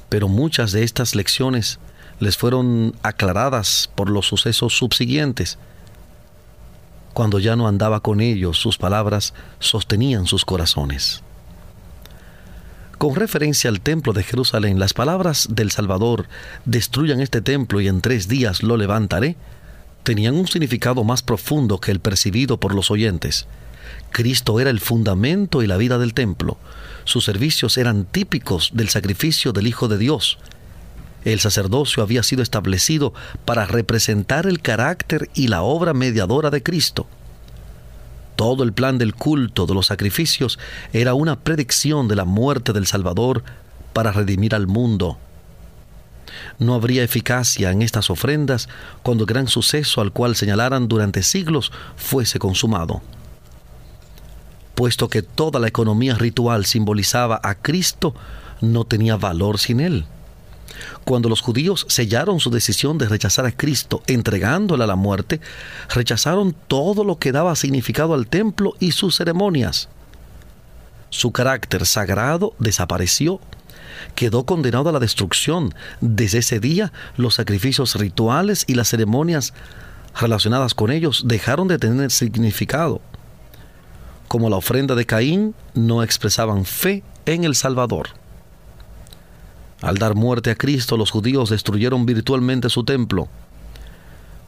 Pero 0.09 0.29
muchas 0.29 0.73
de 0.73 0.83
estas 0.83 1.15
lecciones 1.15 1.79
les 2.19 2.37
fueron 2.37 2.97
aclaradas 3.03 3.91
por 3.95 4.11
los 4.11 4.27
sucesos 4.27 4.77
subsiguientes. 4.77 5.59
Cuando 7.15 7.39
ya 7.39 7.57
no 7.57 7.69
andaba 7.69 8.01
con 8.01 8.21
ellos, 8.21 8.59
sus 8.59 8.79
palabras 8.79 9.35
sostenían 9.61 10.27
sus 10.27 10.45
corazones. 10.45 11.23
Con 12.99 13.15
referencia 13.15 13.71
al 13.71 13.81
templo 13.81 14.13
de 14.13 14.25
Jerusalén, 14.25 14.81
las 14.81 14.93
palabras 14.93 15.47
del 15.51 15.71
Salvador, 15.71 16.27
destruyan 16.65 17.21
este 17.21 17.41
templo 17.41 17.81
y 17.81 17.87
en 17.87 18.01
tres 18.01 18.27
días 18.27 18.65
lo 18.65 18.77
levantaré, 18.77 19.37
tenían 20.09 20.37
un 20.37 20.49
significado 20.49 21.05
más 21.05 21.23
profundo 21.23 21.81
que 21.81 21.91
el 21.91 22.01
percibido 22.01 22.59
por 22.59 22.75
los 22.75 22.91
oyentes. 22.91 23.47
Cristo 24.11 24.59
era 24.59 24.71
el 24.71 24.81
fundamento 24.81 25.63
y 25.63 25.67
la 25.67 25.77
vida 25.77 25.99
del 25.99 26.15
templo. 26.15 26.57
Sus 27.05 27.27
servicios 27.27 27.77
eran 27.77 28.07
típicos 28.07 28.71
del 28.73 28.89
sacrificio 28.89 29.53
del 29.53 29.67
Hijo 29.67 29.87
de 29.87 29.99
Dios. 29.99 30.39
El 31.27 31.41
sacerdocio 31.41 32.03
había 32.03 32.23
sido 32.23 32.43
establecido 32.43 33.13
para 33.45 33.67
representar 33.67 34.47
el 34.47 34.63
carácter 34.63 35.29
y 35.35 35.49
la 35.49 35.61
obra 35.61 35.93
mediadora 35.93 36.49
de 36.49 36.63
Cristo. 36.63 37.07
Todo 38.35 38.65
el 38.65 38.73
plan 38.73 38.97
del 38.97 39.15
culto 39.15 39.67
de 39.67 39.75
los 39.75 39.89
sacrificios 39.89 40.59
era 40.95 41.13
una 41.13 41.39
predicción 41.41 42.09
de 42.09 42.17
la 42.17 42.25
muerte 42.25 42.73
del 42.73 42.87
Salvador 42.87 43.45
para 43.93 44.13
redimir 44.13 44.55
al 44.55 44.69
mundo. 44.69 45.19
No 46.59 46.75
habría 46.75 47.05
eficacia 47.05 47.71
en 47.71 47.83
estas 47.83 48.11
ofrendas 48.11 48.69
cuando 49.03 49.25
el 49.25 49.29
gran 49.29 49.47
suceso 49.47 50.01
al 50.01 50.13
cual 50.13 50.35
señalaran 50.35 50.89
durante 50.89 51.23
siglos 51.23 51.73
fuese 51.97 52.39
consumado. 52.39 53.01
Puesto 54.75 55.09
que 55.09 55.23
toda 55.23 55.61
la 55.61 55.69
economía 55.69 56.15
ritual 56.15 56.67
simbolizaba 56.67 57.41
a 57.43 57.55
Cristo, 57.55 58.15
no 58.61 58.85
tenía 58.85 59.17
valor 59.17 59.59
sin 59.59 59.81
él. 59.81 60.07
Cuando 61.05 61.29
los 61.29 61.41
judíos 61.41 61.87
sellaron 61.89 62.41
su 62.41 62.51
decisión 62.51 62.99
de 62.99 63.09
rechazar 63.09 63.47
a 63.47 63.53
Cristo 63.53 64.03
entregándole 64.07 64.85
a 64.85 64.87
la 64.87 64.97
muerte, 64.97 65.41
rechazaron 65.91 66.55
todo 66.67 67.05
lo 67.05 67.19
que 67.19 67.33
daba 67.33 67.57
significado 67.57 68.15
al 68.15 68.27
templo 68.27 68.75
y 68.79 68.93
sus 68.93 69.17
ceremonias. 69.17 69.89
Su 71.11 71.33
carácter 71.33 71.87
sagrado 71.87 72.55
desapareció, 72.59 73.41
quedó 74.15 74.45
condenado 74.45 74.89
a 74.89 74.93
la 74.93 74.99
destrucción. 74.99 75.75
Desde 76.01 76.39
ese 76.39 76.61
día, 76.61 76.93
los 77.17 77.35
sacrificios 77.35 77.95
rituales 77.97 78.65
y 78.67 78.75
las 78.75 78.89
ceremonias 78.89 79.55
relacionadas 80.21 80.75
con 80.75 80.91
ellos 80.91 81.25
dejaron 81.27 81.69
de 81.69 81.79
tener 81.79 82.11
significado. 82.11 83.01
Como 84.27 84.51
la 84.51 84.57
ofrenda 84.57 84.95
de 84.95 85.07
Caín, 85.07 85.55
no 85.75 86.03
expresaban 86.03 86.65
fe 86.65 87.03
en 87.27 87.45
el 87.45 87.55
Salvador. 87.55 88.09
Al 89.81 89.97
dar 89.97 90.15
muerte 90.15 90.51
a 90.51 90.57
Cristo, 90.57 90.97
los 90.97 91.11
judíos 91.11 91.51
destruyeron 91.51 92.05
virtualmente 92.05 92.69
su 92.69 92.85
templo. 92.85 93.29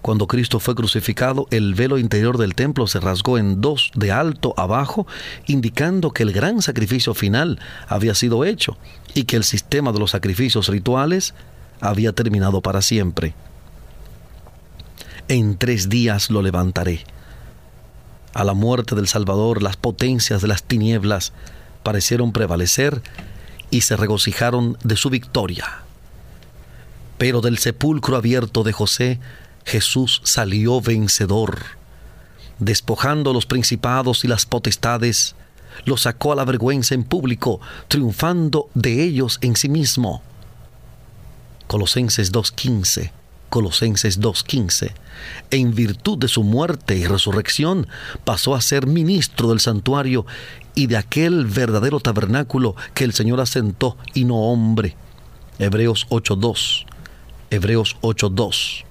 Cuando 0.02 0.26
Cristo 0.26 0.60
fue 0.60 0.74
crucificado, 0.74 1.46
el 1.50 1.74
velo 1.74 1.98
interior 1.98 2.38
del 2.38 2.54
templo 2.54 2.86
se 2.86 3.00
rasgó 3.00 3.36
en 3.36 3.60
dos 3.60 3.90
de 3.94 4.12
alto 4.12 4.54
a 4.56 4.66
bajo, 4.66 5.06
indicando 5.46 6.12
que 6.12 6.22
el 6.22 6.32
gran 6.32 6.62
sacrificio 6.62 7.12
final 7.12 7.58
había 7.86 8.14
sido 8.14 8.44
hecho 8.44 8.78
y 9.14 9.24
que 9.24 9.36
el 9.36 9.44
sistema 9.44 9.92
de 9.92 9.98
los 9.98 10.12
sacrificios 10.12 10.68
rituales 10.68 11.34
había 11.80 12.12
terminado 12.12 12.62
para 12.62 12.80
siempre. 12.80 13.34
En 15.28 15.58
tres 15.58 15.88
días 15.88 16.30
lo 16.30 16.40
levantaré. 16.40 17.04
A 18.32 18.44
la 18.44 18.54
muerte 18.54 18.94
del 18.94 19.06
Salvador, 19.06 19.62
las 19.62 19.76
potencias 19.76 20.40
de 20.40 20.48
las 20.48 20.62
tinieblas 20.62 21.32
parecieron 21.82 22.32
prevalecer 22.32 23.02
y 23.70 23.82
se 23.82 23.96
regocijaron 23.96 24.78
de 24.82 24.96
su 24.96 25.10
victoria. 25.10 25.66
Pero 27.18 27.40
del 27.40 27.58
sepulcro 27.58 28.16
abierto 28.16 28.62
de 28.62 28.72
José, 28.72 29.20
Jesús 29.70 30.20
salió 30.24 30.80
vencedor. 30.80 31.61
Despojando 32.59 33.33
los 33.33 33.46
principados 33.46 34.24
y 34.24 34.28
las 34.28 34.44
potestades, 34.44 35.37
los 35.85 36.02
sacó 36.02 36.33
a 36.33 36.35
la 36.35 36.44
vergüenza 36.44 36.96
en 36.96 37.04
público, 37.04 37.61
triunfando 37.87 38.68
de 38.74 39.04
ellos 39.04 39.38
en 39.42 39.54
sí 39.54 39.68
mismo. 39.68 40.22
Colosenses 41.68 42.33
2.15 42.33 43.12
Colosenses 43.48 44.20
2.15. 44.20 44.92
En 45.52 45.72
virtud 45.72 46.18
de 46.18 46.26
su 46.26 46.42
muerte 46.42 46.96
y 46.96 47.06
resurrección, 47.06 47.87
pasó 48.24 48.56
a 48.56 48.61
ser 48.61 48.88
ministro 48.88 49.50
del 49.50 49.61
santuario 49.61 50.26
y 50.74 50.88
de 50.88 50.96
aquel 50.96 51.46
verdadero 51.46 52.00
tabernáculo 52.00 52.74
que 52.94 53.04
el 53.04 53.12
Señor 53.12 53.40
asentó 53.40 53.96
y 54.14 54.24
no 54.24 54.37
hombre. 54.37 54.96
Hebreos 55.61 56.09
8.2. 56.11 56.87
Hebreos 57.50 57.96
8.2. 58.02 58.89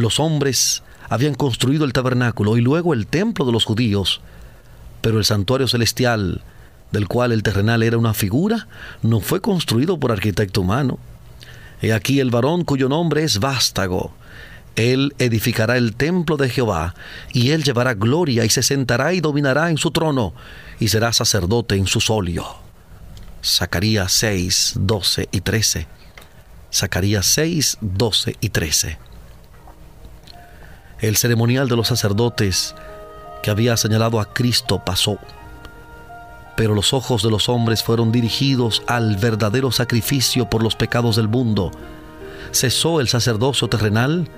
Los 0.00 0.18
hombres 0.18 0.82
habían 1.10 1.34
construido 1.34 1.84
el 1.84 1.92
tabernáculo 1.92 2.56
y 2.56 2.62
luego 2.62 2.94
el 2.94 3.06
templo 3.06 3.44
de 3.44 3.52
los 3.52 3.66
judíos, 3.66 4.22
pero 5.02 5.18
el 5.18 5.26
santuario 5.26 5.68
celestial, 5.68 6.40
del 6.90 7.06
cual 7.06 7.32
el 7.32 7.42
terrenal 7.42 7.82
era 7.82 7.98
una 7.98 8.14
figura, 8.14 8.66
no 9.02 9.20
fue 9.20 9.42
construido 9.42 10.00
por 10.00 10.10
arquitecto 10.10 10.62
humano 10.62 10.98
He 11.82 11.92
aquí 11.92 12.18
el 12.20 12.30
varón 12.30 12.64
cuyo 12.64 12.88
nombre 12.88 13.24
es 13.24 13.40
Vástago. 13.40 14.14
Él 14.74 15.14
edificará 15.18 15.76
el 15.76 15.94
templo 15.94 16.38
de 16.38 16.48
Jehová, 16.48 16.94
y 17.32 17.50
él 17.50 17.62
llevará 17.62 17.92
gloria 17.92 18.46
y 18.46 18.48
se 18.48 18.62
sentará 18.62 19.12
y 19.12 19.20
dominará 19.20 19.68
en 19.68 19.76
su 19.76 19.90
trono, 19.90 20.32
y 20.78 20.88
será 20.88 21.12
sacerdote 21.12 21.74
en 21.74 21.86
su 21.86 22.00
solio. 22.00 22.46
Zacarías 23.44 24.12
6, 24.12 24.74
12 24.76 25.28
y 25.30 25.40
13. 25.42 25.86
Zacarías 26.72 27.26
6, 27.26 27.78
12 27.82 28.36
y 28.40 28.48
13. 28.48 29.09
El 31.00 31.16
ceremonial 31.16 31.68
de 31.68 31.76
los 31.76 31.88
sacerdotes 31.88 32.74
que 33.42 33.50
había 33.50 33.76
señalado 33.76 34.20
a 34.20 34.32
Cristo 34.32 34.82
pasó 34.84 35.18
pero 36.60 36.74
los 36.74 36.92
ojos 36.92 37.22
de 37.22 37.30
los 37.30 37.48
hombres 37.48 37.82
fueron 37.82 38.12
dirigidos 38.12 38.82
al 38.86 39.16
verdadero 39.16 39.70
sacrificio 39.70 40.50
por 40.50 40.62
los 40.62 40.76
pecados 40.76 41.16
del 41.16 41.26
mundo. 41.26 41.70
Cesó 42.52 43.00
el 43.00 43.08
sacerdocio 43.08 43.68
terrenal, 43.68 44.28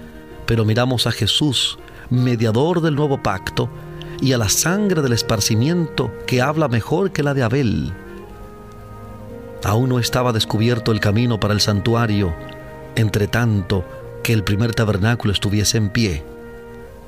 pero 0.47 0.65
miramos 0.65 1.09
a 1.09 1.11
Jesús, 1.11 1.81
mediador 2.11 2.81
del 2.81 2.95
nuevo 2.95 3.21
pacto, 3.25 3.69
y 4.21 4.35
a 4.35 4.39
la 4.39 4.49
sangre 4.49 5.03
del 5.03 5.15
esparcimiento 5.15 6.13
que 6.25 6.41
habla 6.41 6.69
mejor 6.69 7.11
que 7.11 7.25
la 7.25 7.35
de 7.35 7.43
Abel. 7.43 7.93
Aún 9.65 9.89
no 9.89 9.99
estaba 9.99 10.33
descubierto 10.33 10.93
el 10.93 11.01
camino 11.01 11.41
para 11.41 11.55
el 11.55 11.61
santuario, 11.61 12.33
entre 12.95 13.27
tanto 13.27 13.85
que 14.23 14.33
el 14.33 14.45
primer 14.45 14.77
tabernáculo 14.77 15.33
estuviese 15.33 15.77
en 15.77 15.91
pie. 15.91 16.32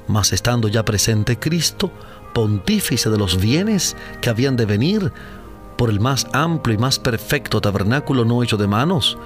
Mas 0.06 0.32
estando 0.32 0.68
ya 0.68 0.84
presente 0.84 1.38
Cristo, 1.38 1.90
pontífice 2.34 3.08
de 3.08 3.18
los 3.18 3.40
bienes 3.40 3.96
que 4.20 4.28
habían 4.28 4.56
de 4.56 4.66
venir 4.66 5.12
por 5.78 5.90
el 5.90 6.00
más 6.00 6.26
amplio 6.32 6.74
y 6.74 6.78
más 6.78 6.98
perfecto 6.98 7.60
tabernáculo 7.60 8.24
no 8.24 8.42
hecho 8.42 8.56
de 8.56 8.66
manos. 8.66 9.16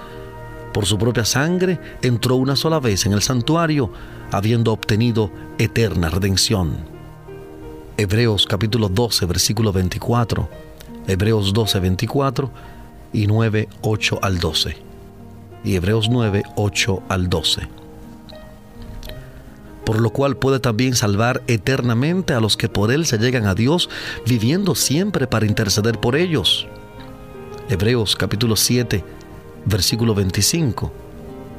Por 0.73 0.87
su 0.87 0.99
propia 0.99 1.25
sangre 1.25 1.81
entró 2.03 2.37
una 2.37 2.55
sola 2.55 2.79
vez 2.79 3.07
en 3.07 3.13
el 3.13 3.23
santuario, 3.23 3.91
habiendo 4.31 4.73
obtenido 4.73 5.31
eterna 5.59 6.11
redención. 6.11 6.77
Hebreos 7.97 8.47
capítulo 8.47 8.89
12, 8.89 9.27
versículo 9.27 9.73
24. 9.73 10.49
Hebreos 11.09 11.53
12, 11.53 11.81
24 11.81 12.51
y 13.13 13.27
9, 13.27 13.69
8 13.81 14.19
al 14.23 14.39
12. 14.39 14.77
Y 15.65 15.75
Hebreos 15.75 16.09
9, 16.09 16.45
8 16.55 17.03
al 17.09 17.29
12 17.29 17.78
por 19.85 20.01
lo 20.01 20.11
cual 20.11 20.37
puede 20.37 20.61
también 20.61 20.95
salvar 20.95 21.43
eternamente 21.47 22.35
a 22.35 22.41
los 22.41 22.57
que 22.57 22.69
por 22.69 22.91
Él 22.93 23.07
se 23.07 23.19
llegan 23.19 23.47
a 23.47 23.55
Dios, 23.55 23.89
viviendo 24.27 24.75
siempre 24.75 25.27
para 25.27 25.47
interceder 25.47 25.99
por 25.99 26.17
ellos. 26.17 26.67
Hebreos 27.69 28.17
capítulo 28.17 28.57
7, 28.57 29.05
versículo 29.67 30.15
25. 30.15 30.93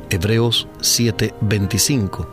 Hebreos 0.10 0.68
7:25. 0.82 2.28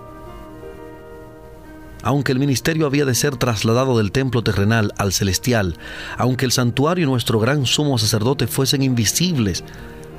Aunque 2.03 2.33
el 2.33 2.39
ministerio 2.39 2.87
había 2.87 3.05
de 3.05 3.15
ser 3.15 3.37
trasladado 3.37 3.99
del 3.99 4.13
templo 4.13 4.43
terrenal 4.43 4.93
al 4.97 5.13
celestial, 5.13 5.77
aunque 6.17 6.45
el 6.45 6.53
santuario 6.53 7.05
y 7.05 7.11
nuestro 7.11 7.39
gran 7.41 7.67
sumo 7.67 7.99
sacerdote 7.99 8.47
fuesen 8.47 8.83
invisibles 8.83 9.65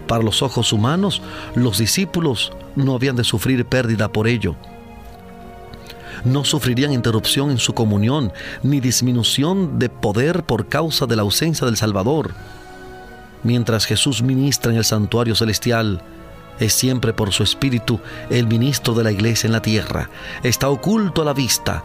para 0.06 0.24
los 0.24 0.42
ojos 0.42 0.72
humanos, 0.74 1.22
los 1.56 1.78
discípulos 1.78 2.52
no 2.76 2.94
habían 2.94 3.16
de 3.16 3.24
sufrir 3.24 3.66
pérdida 3.66 4.12
por 4.12 4.28
ello. 4.28 4.56
No 6.24 6.44
sufrirían 6.44 6.94
interrupción 6.94 7.52
en 7.52 7.58
su 7.58 7.74
comunión 7.74 8.32
ni 8.64 8.80
disminución 8.80 9.80
de 9.80 9.90
poder 9.90 10.44
por 10.44 10.68
causa 10.68 11.06
de 11.06 11.16
la 11.16 11.22
ausencia 11.22 11.66
del 11.66 11.78
Salvador. 11.78 12.34
Mientras 13.44 13.86
Jesús 13.86 14.22
ministra 14.22 14.72
en 14.72 14.78
el 14.78 14.86
santuario 14.86 15.36
celestial, 15.36 16.02
es 16.60 16.74
siempre 16.74 17.14
por 17.14 17.32
su 17.32 17.44
Espíritu 17.44 18.00
el 18.30 18.48
ministro 18.48 18.94
de 18.94 19.04
la 19.04 19.12
iglesia 19.12 19.48
en 19.48 19.54
la 19.54 19.62
tierra. 19.62 20.10
Está 20.44 20.70
oculto 20.70 21.22
a 21.22 21.26
la 21.26 21.34
vista, 21.34 21.84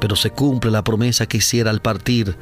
pero 0.00 0.16
se 0.16 0.30
cumple 0.30 0.70
la 0.70 0.84
promesa 0.84 1.26
que 1.26 1.38
hiciera 1.38 1.70
al 1.70 1.80
partir. 1.80 2.36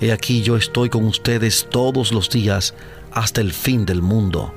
He 0.00 0.12
aquí 0.12 0.42
yo 0.42 0.56
estoy 0.56 0.88
con 0.88 1.04
ustedes 1.04 1.66
todos 1.70 2.12
los 2.12 2.30
días 2.30 2.74
hasta 3.12 3.40
el 3.40 3.52
fin 3.52 3.84
del 3.84 4.02
mundo. 4.02 4.52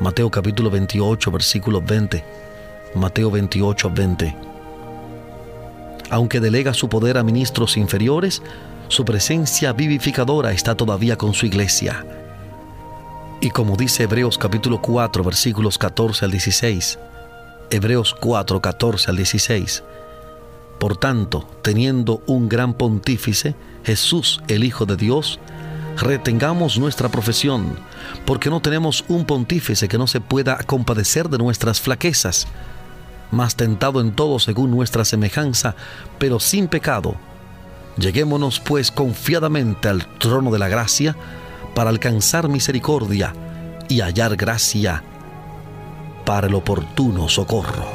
Mateo 0.00 0.30
capítulo 0.30 0.70
28, 0.70 1.30
versículo 1.30 1.82
20. 1.82 2.24
Mateo 2.94 3.30
28, 3.30 3.90
20. 3.90 4.36
Aunque 6.10 6.40
delega 6.40 6.74
su 6.74 6.88
poder 6.88 7.18
a 7.18 7.22
ministros 7.22 7.76
inferiores, 7.76 8.42
su 8.88 9.04
presencia 9.04 9.72
vivificadora 9.72 10.52
está 10.52 10.74
todavía 10.74 11.16
con 11.16 11.34
su 11.34 11.46
iglesia. 11.46 12.06
Y 13.40 13.50
como 13.50 13.76
dice 13.76 14.04
Hebreos 14.04 14.38
capítulo 14.38 14.80
4 14.80 15.22
versículos 15.22 15.78
14 15.78 16.24
al 16.24 16.30
16, 16.30 16.98
Hebreos 17.70 18.14
4, 18.18 18.60
14 18.60 19.10
al 19.10 19.16
16, 19.16 19.84
por 20.78 20.96
tanto, 20.96 21.46
teniendo 21.62 22.22
un 22.26 22.48
gran 22.48 22.72
pontífice, 22.72 23.54
Jesús 23.84 24.40
el 24.48 24.64
Hijo 24.64 24.86
de 24.86 24.96
Dios, 24.96 25.38
retengamos 25.96 26.78
nuestra 26.78 27.08
profesión, 27.08 27.78
porque 28.24 28.48
no 28.48 28.60
tenemos 28.60 29.04
un 29.08 29.24
pontífice 29.24 29.88
que 29.88 29.98
no 29.98 30.06
se 30.06 30.20
pueda 30.20 30.56
compadecer 30.58 31.28
de 31.28 31.38
nuestras 31.38 31.80
flaquezas, 31.80 32.46
más 33.30 33.56
tentado 33.56 34.00
en 34.00 34.12
todo 34.12 34.38
según 34.38 34.70
nuestra 34.70 35.04
semejanza, 35.04 35.74
pero 36.18 36.40
sin 36.40 36.68
pecado. 36.68 37.14
Lleguémonos 37.96 38.60
pues 38.60 38.90
confiadamente 38.90 39.88
al 39.88 40.06
trono 40.18 40.50
de 40.50 40.58
la 40.58 40.68
gracia, 40.68 41.16
para 41.78 41.90
alcanzar 41.90 42.48
misericordia 42.48 43.32
y 43.88 44.00
hallar 44.00 44.34
gracia 44.34 45.04
para 46.24 46.48
el 46.48 46.54
oportuno 46.56 47.28
socorro. 47.28 47.86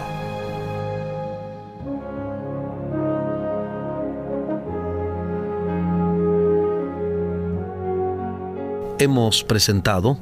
Hemos 9.00 9.44
presentado 9.44 10.18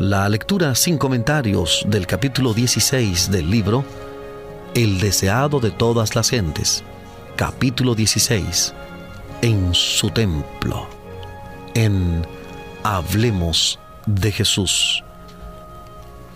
la 0.00 0.28
lectura 0.28 0.74
sin 0.74 0.98
comentarios 0.98 1.84
del 1.86 2.06
capítulo 2.08 2.52
16 2.52 3.30
del 3.30 3.48
libro 3.48 3.84
El 4.78 5.00
deseado 5.00 5.58
de 5.58 5.72
todas 5.72 6.14
las 6.14 6.30
gentes, 6.30 6.84
capítulo 7.34 7.96
16, 7.96 8.72
en 9.42 9.74
su 9.74 10.10
templo, 10.10 10.86
en 11.74 12.24
Hablemos 12.84 13.80
de 14.06 14.30
Jesús. 14.30 15.02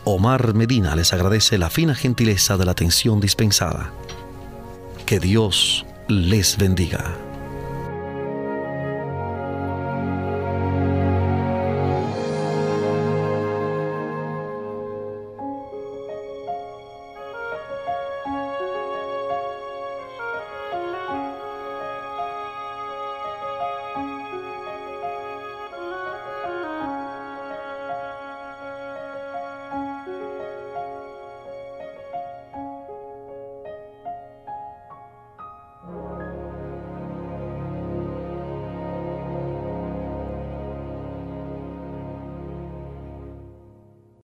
Omar 0.03 0.55
Medina 0.55 0.97
les 0.97 1.13
agradece 1.13 1.57
la 1.57 1.71
fina 1.71 1.95
gentileza 1.95 2.57
de 2.57 2.65
la 2.65 2.73
atención 2.73 3.21
dispensada. 3.21 3.93
Que 5.07 5.21
Dios 5.21 5.87
les 6.09 6.59
bendiga. 6.59 7.15